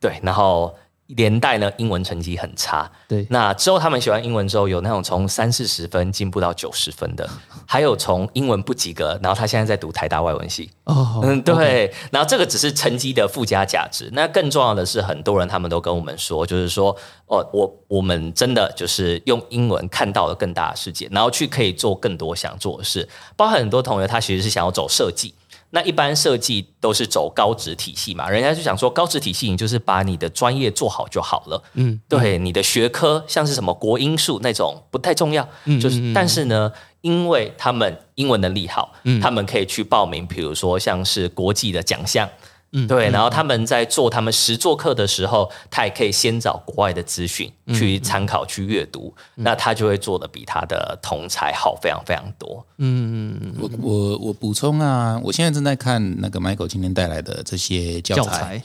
[0.00, 0.74] 对，然后。
[1.08, 2.90] 连带呢，英文成绩很差。
[3.06, 7.28] 对，那之后他们学完英文之后，有那种从三四十分进步到九十分的，
[7.66, 10.70] 还有从英文不及格，然后他现在在读台大外文系。
[10.84, 11.92] 哦，嗯，对。
[12.10, 14.08] 然后这个只是成绩的附加价值。
[14.12, 16.96] 那更重要的是，很多人他们都跟我们说，就是说，
[17.26, 23.08] 哦，我我们真的就是用英文看到了更大的世界，然后去可以做更多想做的事。
[23.36, 25.34] 包含很多同学，他其实是想要走设计。
[25.74, 31.62] 那一般设计都是走高职体系嘛，人家就想说高职体系，你就是把你的专业做好就好了。
[31.72, 36.70] 嗯，对，你的学科像是什么国英数那种不太重要，嗯就是但是呢，
[37.00, 38.92] 因为他们英文能力好，
[39.22, 42.28] 他们可以去报名，比如说像是国际的奖项，
[42.72, 52.66] 嗯对，然后他们在做他们实做课的时候，他也可以先找国外的资讯去参考、去阅读，那他就会做的比他的同才好非常非常多。
[52.78, 58.22] 嗯我我我补充啊，我现在正在看那个 Michael 今天带来的这些教材。
[58.22, 58.62] 教材。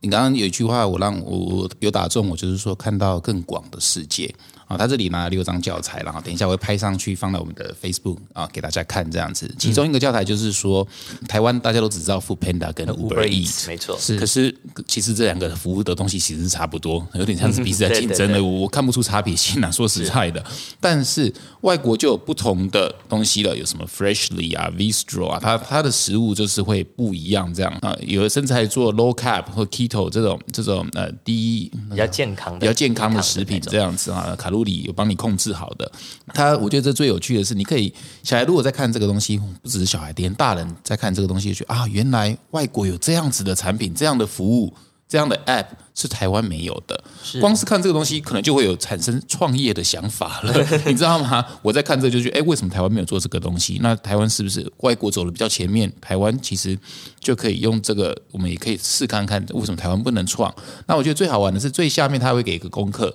[0.00, 4.32] 你刚刚有一句话，我让我我有打中我，就是说看到更广的世界
[4.68, 4.76] 啊。
[4.76, 9.52] 他这里拿了六张教材，然后等一下我会拍上去放到我们的 Facebook 啊，给大家看这样子。
[9.58, 10.86] 其中一个教材就是说，
[11.26, 14.54] 台湾大家都只知道 Food Panda 跟 Uber Eats，没错，是可是
[14.86, 19.70] 其实这两个服务的东西其实是差不多，有点像是彼此在竞争的，我看不出差别性啊。
[19.70, 20.44] 说实在的，
[20.80, 27.96] 但是外国就有不同的东西了，有什么 Freshly 啊、Vistro 啊，它它的食物就是会不一样这样啊。
[28.00, 35.90] 有的甚至还做 Low Carb 或 Keto 这种这种呃低比较健康的、比较健康的食品这样子啊，卡路里有帮你控制好的。
[36.34, 37.92] 他我觉得这最有趣的是，你可以
[38.22, 44.72] 小孩如果在看这个东西，不只是小孩，连大人在看这个东西，就觉得啊，原来外国有这样子的产品、这样的服务、
[45.08, 47.02] 这样的 App 是台湾没有的。
[47.40, 50.54] 光是看这个东西，可能就会有产生创业的想法了，
[50.86, 51.44] 你知道吗？
[51.62, 53.78] 我在看这个就觉得，哎，为什么台湾没有做这个东西？
[53.82, 55.92] 那台湾是不是外国走的比较前面？
[56.00, 56.78] 台湾其实
[57.18, 60.54] 就可以用这个，我们也可以试看看，为什么台湾不能创？
[60.86, 63.14] 那我觉得最好玩的是最下面他会给一个功课，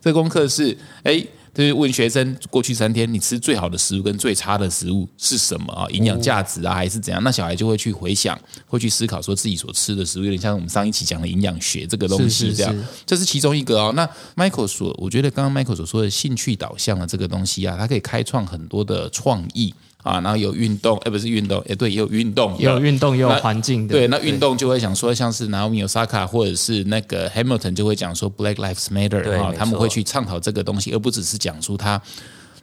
[0.00, 1.24] 这个功课是，哎。
[1.52, 5.84] 就是问学生过去三天你吃最好的食物跟最差的食物是什么啊？
[5.90, 7.20] 营养价值啊还是怎样？
[7.24, 8.38] 那小孩就会去回想，
[8.68, 12.84] 会去思考说自己所吃的食物有点像我们上一期讲的营养学这个东西这样。
[13.04, 13.92] 这是其中一个哦。
[13.96, 23.94] 那 Michael 所，我觉得刚刚 Michael 所说的兴趣导向的这个东西啊，它可以开创很多的创意啊，然后有运动，哎，不是运动，哎，对，也有运动，也有运动，也有环境的。
[23.94, 32.00] 对，那运动就会想说，像是 Naomi Osaka 或者是那个 Hamilton 就会讲说 Black Lives Matter 啊，他们会去倡导这个东西，而不只是讲出他。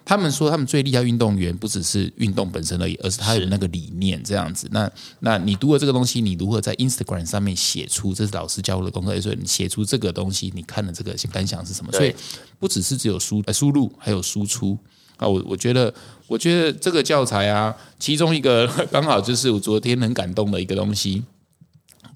[0.10, 4.66] 他们说，他们最厉害运动员不只是运动本身而已，而是他有那个理念这样子。
[4.72, 8.14] 那那你读了这个东西，你如何在 Instagram 上面写出？
[8.14, 11.92] 这是老师教我的功课，所以你写出这个东西，你看了这个感想是什么？
[11.92, 12.16] 所以
[12.58, 14.78] 不只是只有输呃输入，还有输出。
[15.18, 15.94] 啊，我我觉得，
[16.28, 21.24] 我觉得这个教材啊，其中一个刚好就是我昨天很感动的一个东西，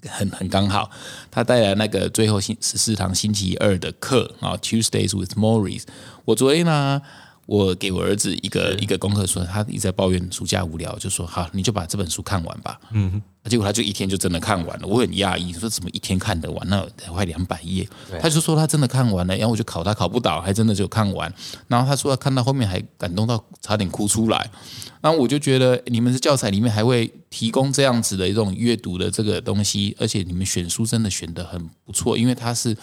[0.08, 0.90] 很很刚好，
[1.30, 5.84] 他带来那个最后星十四堂星期二的课啊，Tuesdays with Morris。
[6.24, 7.02] 我昨天呢，
[7.46, 12.80] 我给我儿子一个一个功课说，他一直在抱怨暑假无聊，就说好，你就把这本书看完吧。
[12.92, 16.68] 嗯，结果他就一天就真的看完了，我很讶异，说怎么一天看得完？
[16.68, 17.86] 那快两百页。
[18.20, 21.32] 他就说他真的看完了，然后我就考他考不倒，还真的就看完。
[21.66, 24.50] 然后他说他看到后面还感动到差点哭出来。
[25.00, 32.76] 然后我就觉得你们的教材里面还会提供这样子的一种阅读的这个东西，而且你们选书真的选的很不错，因为它是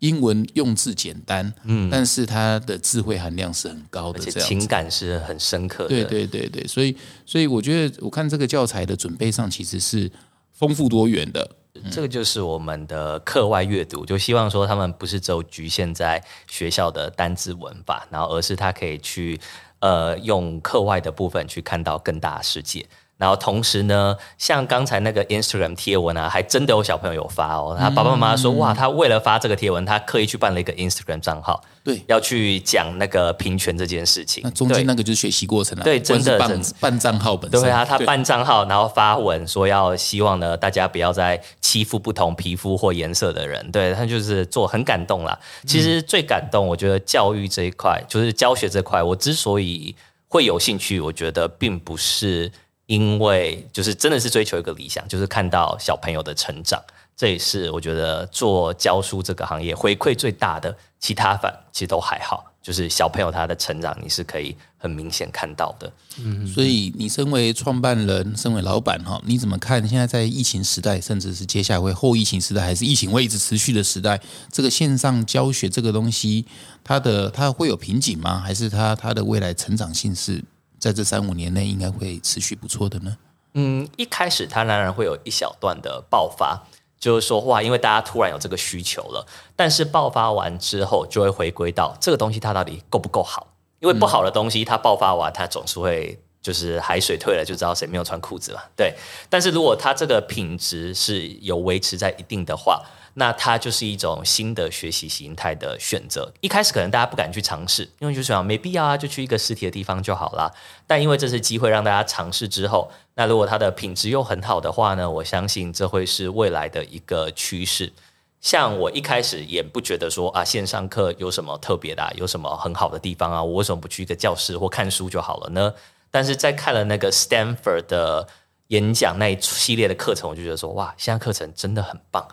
[0.00, 4.54] 英文用字简单，嗯，但是它的智慧含量是很高的，而且这样子。
[4.54, 5.88] 情感是很深刻的。
[5.88, 10.10] 对对对对，所以所以我觉得我看这个教材的准备上其实是
[10.52, 11.48] 丰富多元的，
[11.90, 19.40] 这个就是我们的课外阅读，就希望说他们不是只有局限在学校的单字文法，然后而是他可以去
[19.80, 22.86] 呃用课外的部分去看到更大的世界。
[23.16, 27.76] 然后同时呢，像刚才那个 Instagram 贴文啊，还真的有小朋友有发哦。
[27.78, 32.02] 他爸爸妈妈说，哇，他为了发这个贴文，他刻意去办了一个 Instagram 账号，对。
[32.06, 34.42] 要去讲那个平权这件事情。
[34.44, 43.70] 那中间那个就是学习过程了，对真的真的办账号本身，对啊，他对办账号，然后发文说要希望呢，大家不要再欺负不同皮肤或颜色的人。
[43.70, 45.38] 对他就是做很感动啦。
[45.66, 49.94] 其实最感动，我觉得教育这一块，就是教学这块，我之所以
[50.28, 52.50] 会有兴趣，我觉得并不是
[52.86, 56.82] 因为就是真的是追求一个理想，就是看到小朋友的成长。
[57.16, 65.92] 这也是我觉得做教书这个行业回馈最大的，其他反其实都还好，就是小朋友他的成长你是可以很明显看到的。
[66.18, 74.20] 嗯所以你身为创办人，身为老板哈，你怎么看现在在疫情时代，甚至是接下来会后疫情时代，还是疫情会一直持续的时代，
[74.50, 76.44] 这个线上教学这个东西，
[76.82, 78.40] 它的它会有瓶颈吗？
[78.40, 80.42] 还是它它的未来成长性是
[80.84, 83.16] 在这三五年内应该会持续不错的呢？
[83.54, 86.62] 嗯，一开始它当然会有一小段的爆发，
[86.98, 89.26] 就是说哇，因为大家突然有这个需求了，
[89.56, 93.48] 但是爆发完之后就会回归到这个东西它到底够不够好？
[93.80, 98.94] 因为不好的东西它爆发完，它总是会就是海水退了就知道谁没有穿裤子了，对。
[99.30, 102.84] 但是如果它这个品质是有维持在一定的话，
[103.14, 106.32] 那它就是一种新的学习形态的选择。
[106.40, 110.50] 一开始可能大家不敢去尝试，因为就想没必要啊，就去一个实体的地方就好啦。
[110.86, 117.92] 但因为这次机会让大家尝试之后，那如果它的品质又很好的话呢，我相信这会是未来的一个趋势。
[118.40, 125.72] 像我一开始也不觉得说啊，线上课有什么特别的、啊，有什么很好的地方啊，我为什么不去一个教室或看书就好了呢？
[126.10, 128.28] 但是在看了那个 Stanford 的
[128.68, 132.28] 演讲那一系列的课程，我就觉得说，哇，现在课程真的很棒。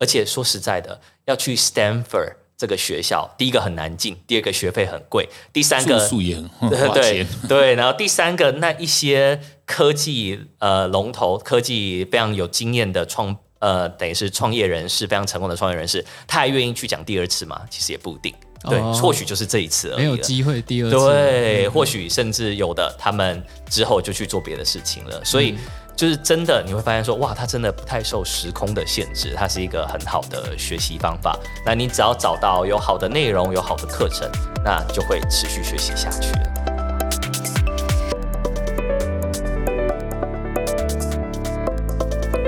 [0.00, 7.26] 而且说实在的，要去 Stanford 这个学校，第一个很难进，第二个学费很贵，第三个住宿也很 对对。
[7.48, 17.62] 对，然后第三个那一些科技呃龙头、科技非常有经验的创呃等于是创业人士，非常成功的创业人士，他还愿意去讲第二次吗？
[17.70, 18.34] 其实也不一定。
[18.68, 20.96] 对，哦或许就是这一次而已了没有机会第二次。
[20.96, 25.54] 对，或许甚至有的他们之后就去做别的事情了，所以
[26.00, 31.38] 就是真的你会发现说，哇，它真的不太受时空的限制，它是一个很好的学习方法。
[31.62, 34.26] 那你只要找到有好的内容、有好的课程，
[34.64, 36.40] 那就会持续学习下去了。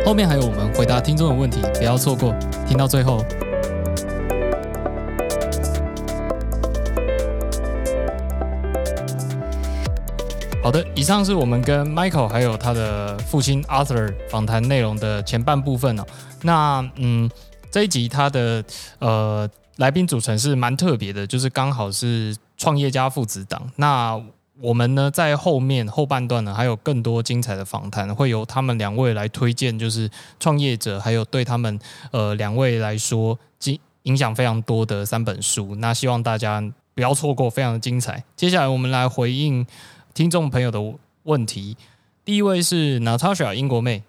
[0.06, 2.34] 后面还有我们回答听众的问题，不要错过，
[2.66, 3.22] 听到最后。
[10.62, 16.06] 好的，以上是我们跟 Michael 还有他的父亲 Arthur 访谈内容的前半部分哦。
[16.42, 17.28] 那嗯，
[17.68, 18.64] 这一集他的
[19.00, 23.60] 呃来宾组成是蛮特别的，就是刚好是创业家父子档。
[23.74, 24.22] 那
[24.60, 30.08] 我们呢，在后面后半段呢，还有更多精彩的访谈，会由他们两位来推荐，就是
[30.38, 31.76] 创业者，还有对他们
[32.12, 35.74] 呃两位来说，影影响非常多的三本书。
[35.80, 36.62] 那希望大家
[36.94, 38.22] 不要错过，非常的精彩。
[38.36, 39.66] 接下来我们来回应
[40.14, 40.78] 听众朋友的
[41.24, 41.76] 问题。
[42.24, 44.02] 第一位是 Natasha 英国妹，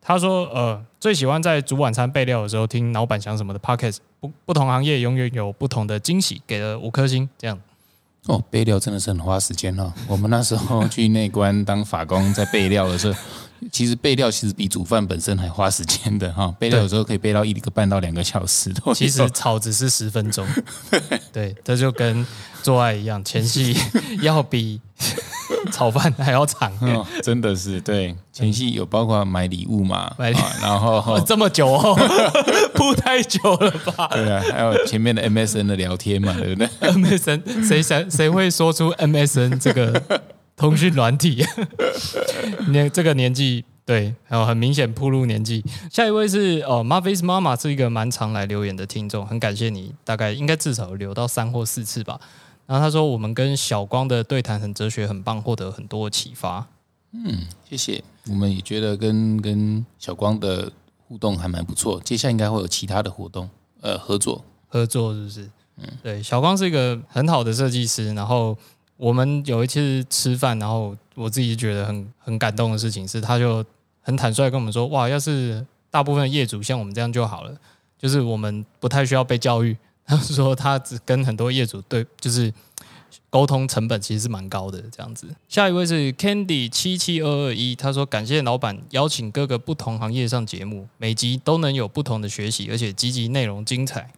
[0.00, 7.58] 她说呃最喜欢在煮晚餐备料的时候听老板讲什么的 pockets，不不同行业永远有不同的惊喜，给了五颗星，这样。
[8.26, 9.92] 哦，备料真的是很花时间哦。
[10.06, 13.18] 我们那时候去内关当法工，在备料的时候，
[13.70, 16.54] 其实备料其实比煮饭本身还花时间的哈。
[16.58, 18.92] 备料有时候可以备到一个半到两个小时都。
[18.94, 20.46] 其实炒只是十分钟，
[21.32, 22.26] 对，这就跟
[22.62, 23.76] 做爱一样，前戏
[24.22, 24.80] 要比
[25.72, 26.70] 炒饭还要长。
[26.80, 31.94] 哦，真的是对前戏有包括买礼物嘛，买礼啊然后哦 这么久哦，
[32.74, 40.02] 铺太久了吧对啊，还有前面的 MSN 的聊天嘛，对不对？？MSN 谁想谁会说出 MSN 这个
[40.60, 41.42] 通讯软体？
[42.68, 43.64] 年这个年纪。
[43.86, 45.64] 对，还有很明显铺路年纪。
[45.90, 52.20] 下一位是哦 m a v i s 妈妈是一个蛮常来留言的听众，很感谢你，大概应该至少有留到三或四次吧。
[52.66, 56.68] 然后他说我们跟小光的对谈很哲学，很棒，获得很多启发。
[57.12, 60.70] 嗯谢谢，我们也觉得跟跟小光的
[61.08, 63.50] 互动还蛮不错，接下来应该会有其他的活动，
[63.80, 64.44] 呃，合作。
[64.68, 65.50] 合作是不是？
[65.78, 68.14] 嗯，对，小光是一个很好的设计师。
[68.14, 68.56] 然后
[69.00, 73.64] 我们有一次吃饭，然后我自己觉得很很感动的事情是，他就
[74.02, 77.56] 很坦率跟我们说：“哇，要是大部分业主像我们这样就好了，
[77.98, 79.74] 就是我们不太需要被教育。”
[80.04, 82.52] 他说他只跟很多业主对，就是
[83.30, 85.26] 沟通成本其实是蛮高的这样子。
[85.48, 94.10] 下一位是 Candy 七七二二一，他说感谢老板邀请各个不同行业上节目，每集都能有不同的学习，而且积极内容精彩。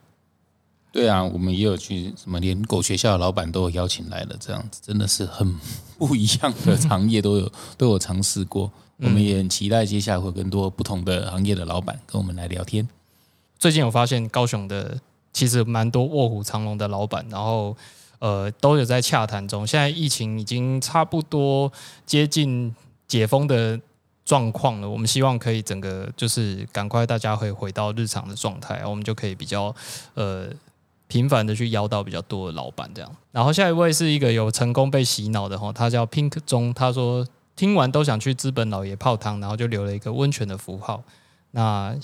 [0.93, 5.59] 对啊，我们也有去什么，连狗学校的老板都有邀请来了，这样子真的是很
[5.97, 8.71] 不一样的行业都有都有尝试过。
[8.97, 12.87] 我们也很期待接下来会有更多不同的行业的老板跟我们来聊天。
[13.57, 14.95] 最近有发现高雄的
[15.33, 17.75] 其实蛮多卧虎藏龙的老板，然后
[18.19, 19.65] 呃都有在洽谈中。
[19.65, 21.73] 现在疫情已经差不多
[22.05, 22.73] 接近
[23.07, 23.81] 解封的
[24.23, 29.75] 状况了，我们希望可以整个就是赶快大家会回到日常的状态，我们就可以比较
[30.13, 30.47] 呃
[31.13, 33.15] 频繁的去邀到比较多的老板这样。
[33.31, 37.23] 然后下一位是一个有成功被洗脑的哈，他叫 Pink 中，他说
[37.55, 41.03] 听完都想去资本老爷泡汤，然后就留了一个温泉的符号。
[41.51, 41.95] 那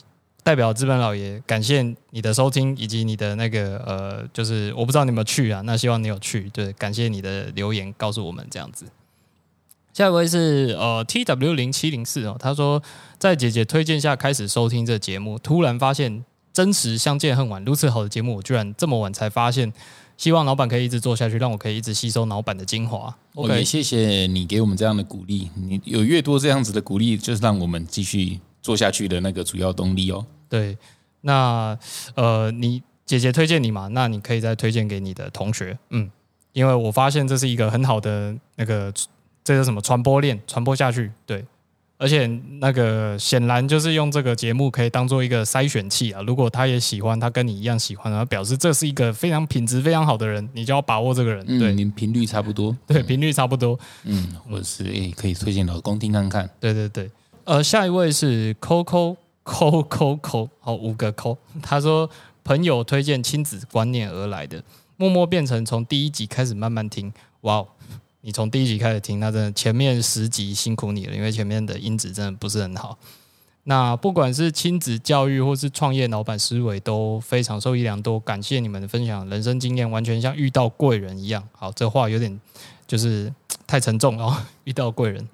[0.43, 1.81] 代表资本老爷感谢
[2.11, 8.85] 你的收听以及你的那个呃，就是我不知道你有没有去啊，那希望你有去，对，感谢你的留言告诉我们这样子。
[9.91, 12.81] 下一位是呃 T W 零七零四哦，他说
[13.17, 16.23] 在姐姐推荐下开始收听这节目，突然发现
[16.59, 19.71] 真实相见恨晚，如此好的节目我居然这么晚才发现，
[20.17, 23.15] 希望老板可以一直做下去，让我可以一直吸收老板的精华。
[23.35, 30.25] OK，也谢谢你给我们这样的鼓励，你有越多这样子的鼓励，就是让我们继续做下去的那个主要动力哦。
[30.49, 30.77] 对，
[31.21, 31.79] 那
[32.15, 36.11] 呃，你姐姐推荐你嘛，那你可以再推荐给你的同学，嗯，
[36.51, 38.93] 因为我发现这是一个很好的那个
[39.45, 41.45] 这叫什么传播链，传播下去，对，
[41.99, 42.25] 而且
[42.61, 51.73] 那个显然就是用这个节目可以当做一个筛选器啊，如果他也喜欢，他跟你一样喜欢，然后表示这是一个非常品质非常好的人，你就要把握这个人，嗯，对。
[51.73, 56.49] 您频率差不多，对，频率差不多，嗯，或者是诶、可以推荐老公听看看。
[56.57, 57.11] 对对对，
[57.43, 62.09] 呃，下一位是 Coco Coco Coco，好五个 Co，他说
[62.45, 64.63] 朋友推荐亲子观念而来的，
[64.95, 67.67] 默默变成从第一集开始慢慢听，哇哦，
[68.21, 72.97] 你从第一集开始听，那真的前面十集辛苦你了，因为前面的音质真的不是很好。
[73.63, 78.19] 那不管是亲子教育或是创业老板思维，都非常受益良多。
[78.19, 81.47] 感谢你们的分享，人生经验完全像遇到贵人一样。
[81.53, 82.39] 好，这话有点
[82.87, 83.31] 就是
[83.65, 85.25] 太沉重了，遇到贵人。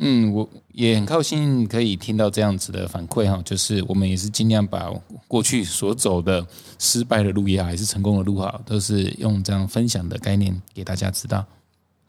[0.00, 4.92] 嗯，我也很高兴可以听到这样子的反馈哈，就是我们也是尽量把
[5.26, 6.46] 过去所走的
[6.78, 11.44] 失败的路也好，还是成功的路好，都是用这样分享的概念给大家知道。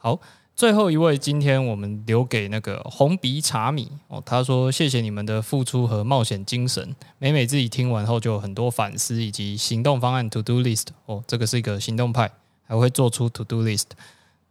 [0.02, 0.18] 好，
[0.56, 12.32] 最后一位，今天我们留给那个红鼻茶米哦，他说谢谢你们的付出和冒险精神，每每自己听完后就有很多反思以及行动方案 to do list 哦，这个是一个行动派，
[12.66, 13.88] 还会做出 to do list。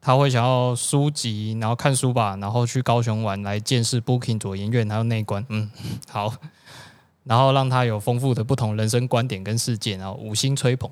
[0.02, 5.44] 他会想要书籍，然后看书吧，然后去高雄玩，来见识 Booking 左营院还有内观。
[5.48, 5.70] 嗯，
[6.08, 6.32] 好，
[7.24, 10.90] 然后让他有丰富的不同人生观点跟事件，然后五星吹捧。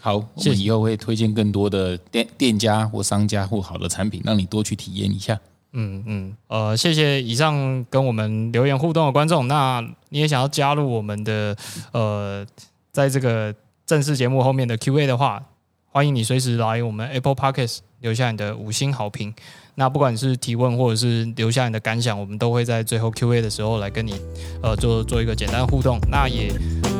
[0.00, 5.38] 好，好，我们以后会推荐更多的店店家或商家或好的产品，让你多去体验一下。
[5.72, 9.46] 嗯嗯，呃，谢谢以上跟我们留言互动的观众。
[9.46, 11.56] 那你也想要加入我们的
[11.92, 12.46] 呃，
[12.92, 13.54] 在这个
[13.84, 15.42] 正式节目后面的 Q&A 的话，
[15.90, 17.78] 欢迎你随时来我们 Apple Podcast。
[18.00, 19.34] 留下你的五星好评。
[19.76, 24.20] 那不管是提问或者是留下你的感想，我们都会在最后 Q&A 的时候来跟你
[24.62, 25.98] 呃做做一个简单的互动。
[26.10, 26.52] 那也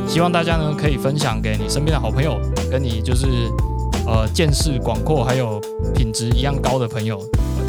[0.07, 2.41] 希望大家呢可以分享给你身边的好朋友，
[2.71, 3.27] 跟你就是
[4.07, 5.61] 呃见识广阔还有
[5.95, 7.21] 品质一样高的朋友，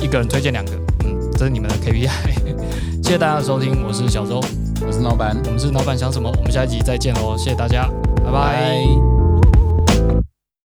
[0.02, 0.72] 一个人推荐两个，
[1.06, 2.10] 嗯，这是你们的 KPI。
[3.04, 4.42] 谢谢大家的收听，我是小周，
[4.86, 6.30] 我是老板，我们是老板想什么？
[6.38, 7.90] 我们下一集再见喽，谢谢大家，
[8.24, 9.47] 拜拜。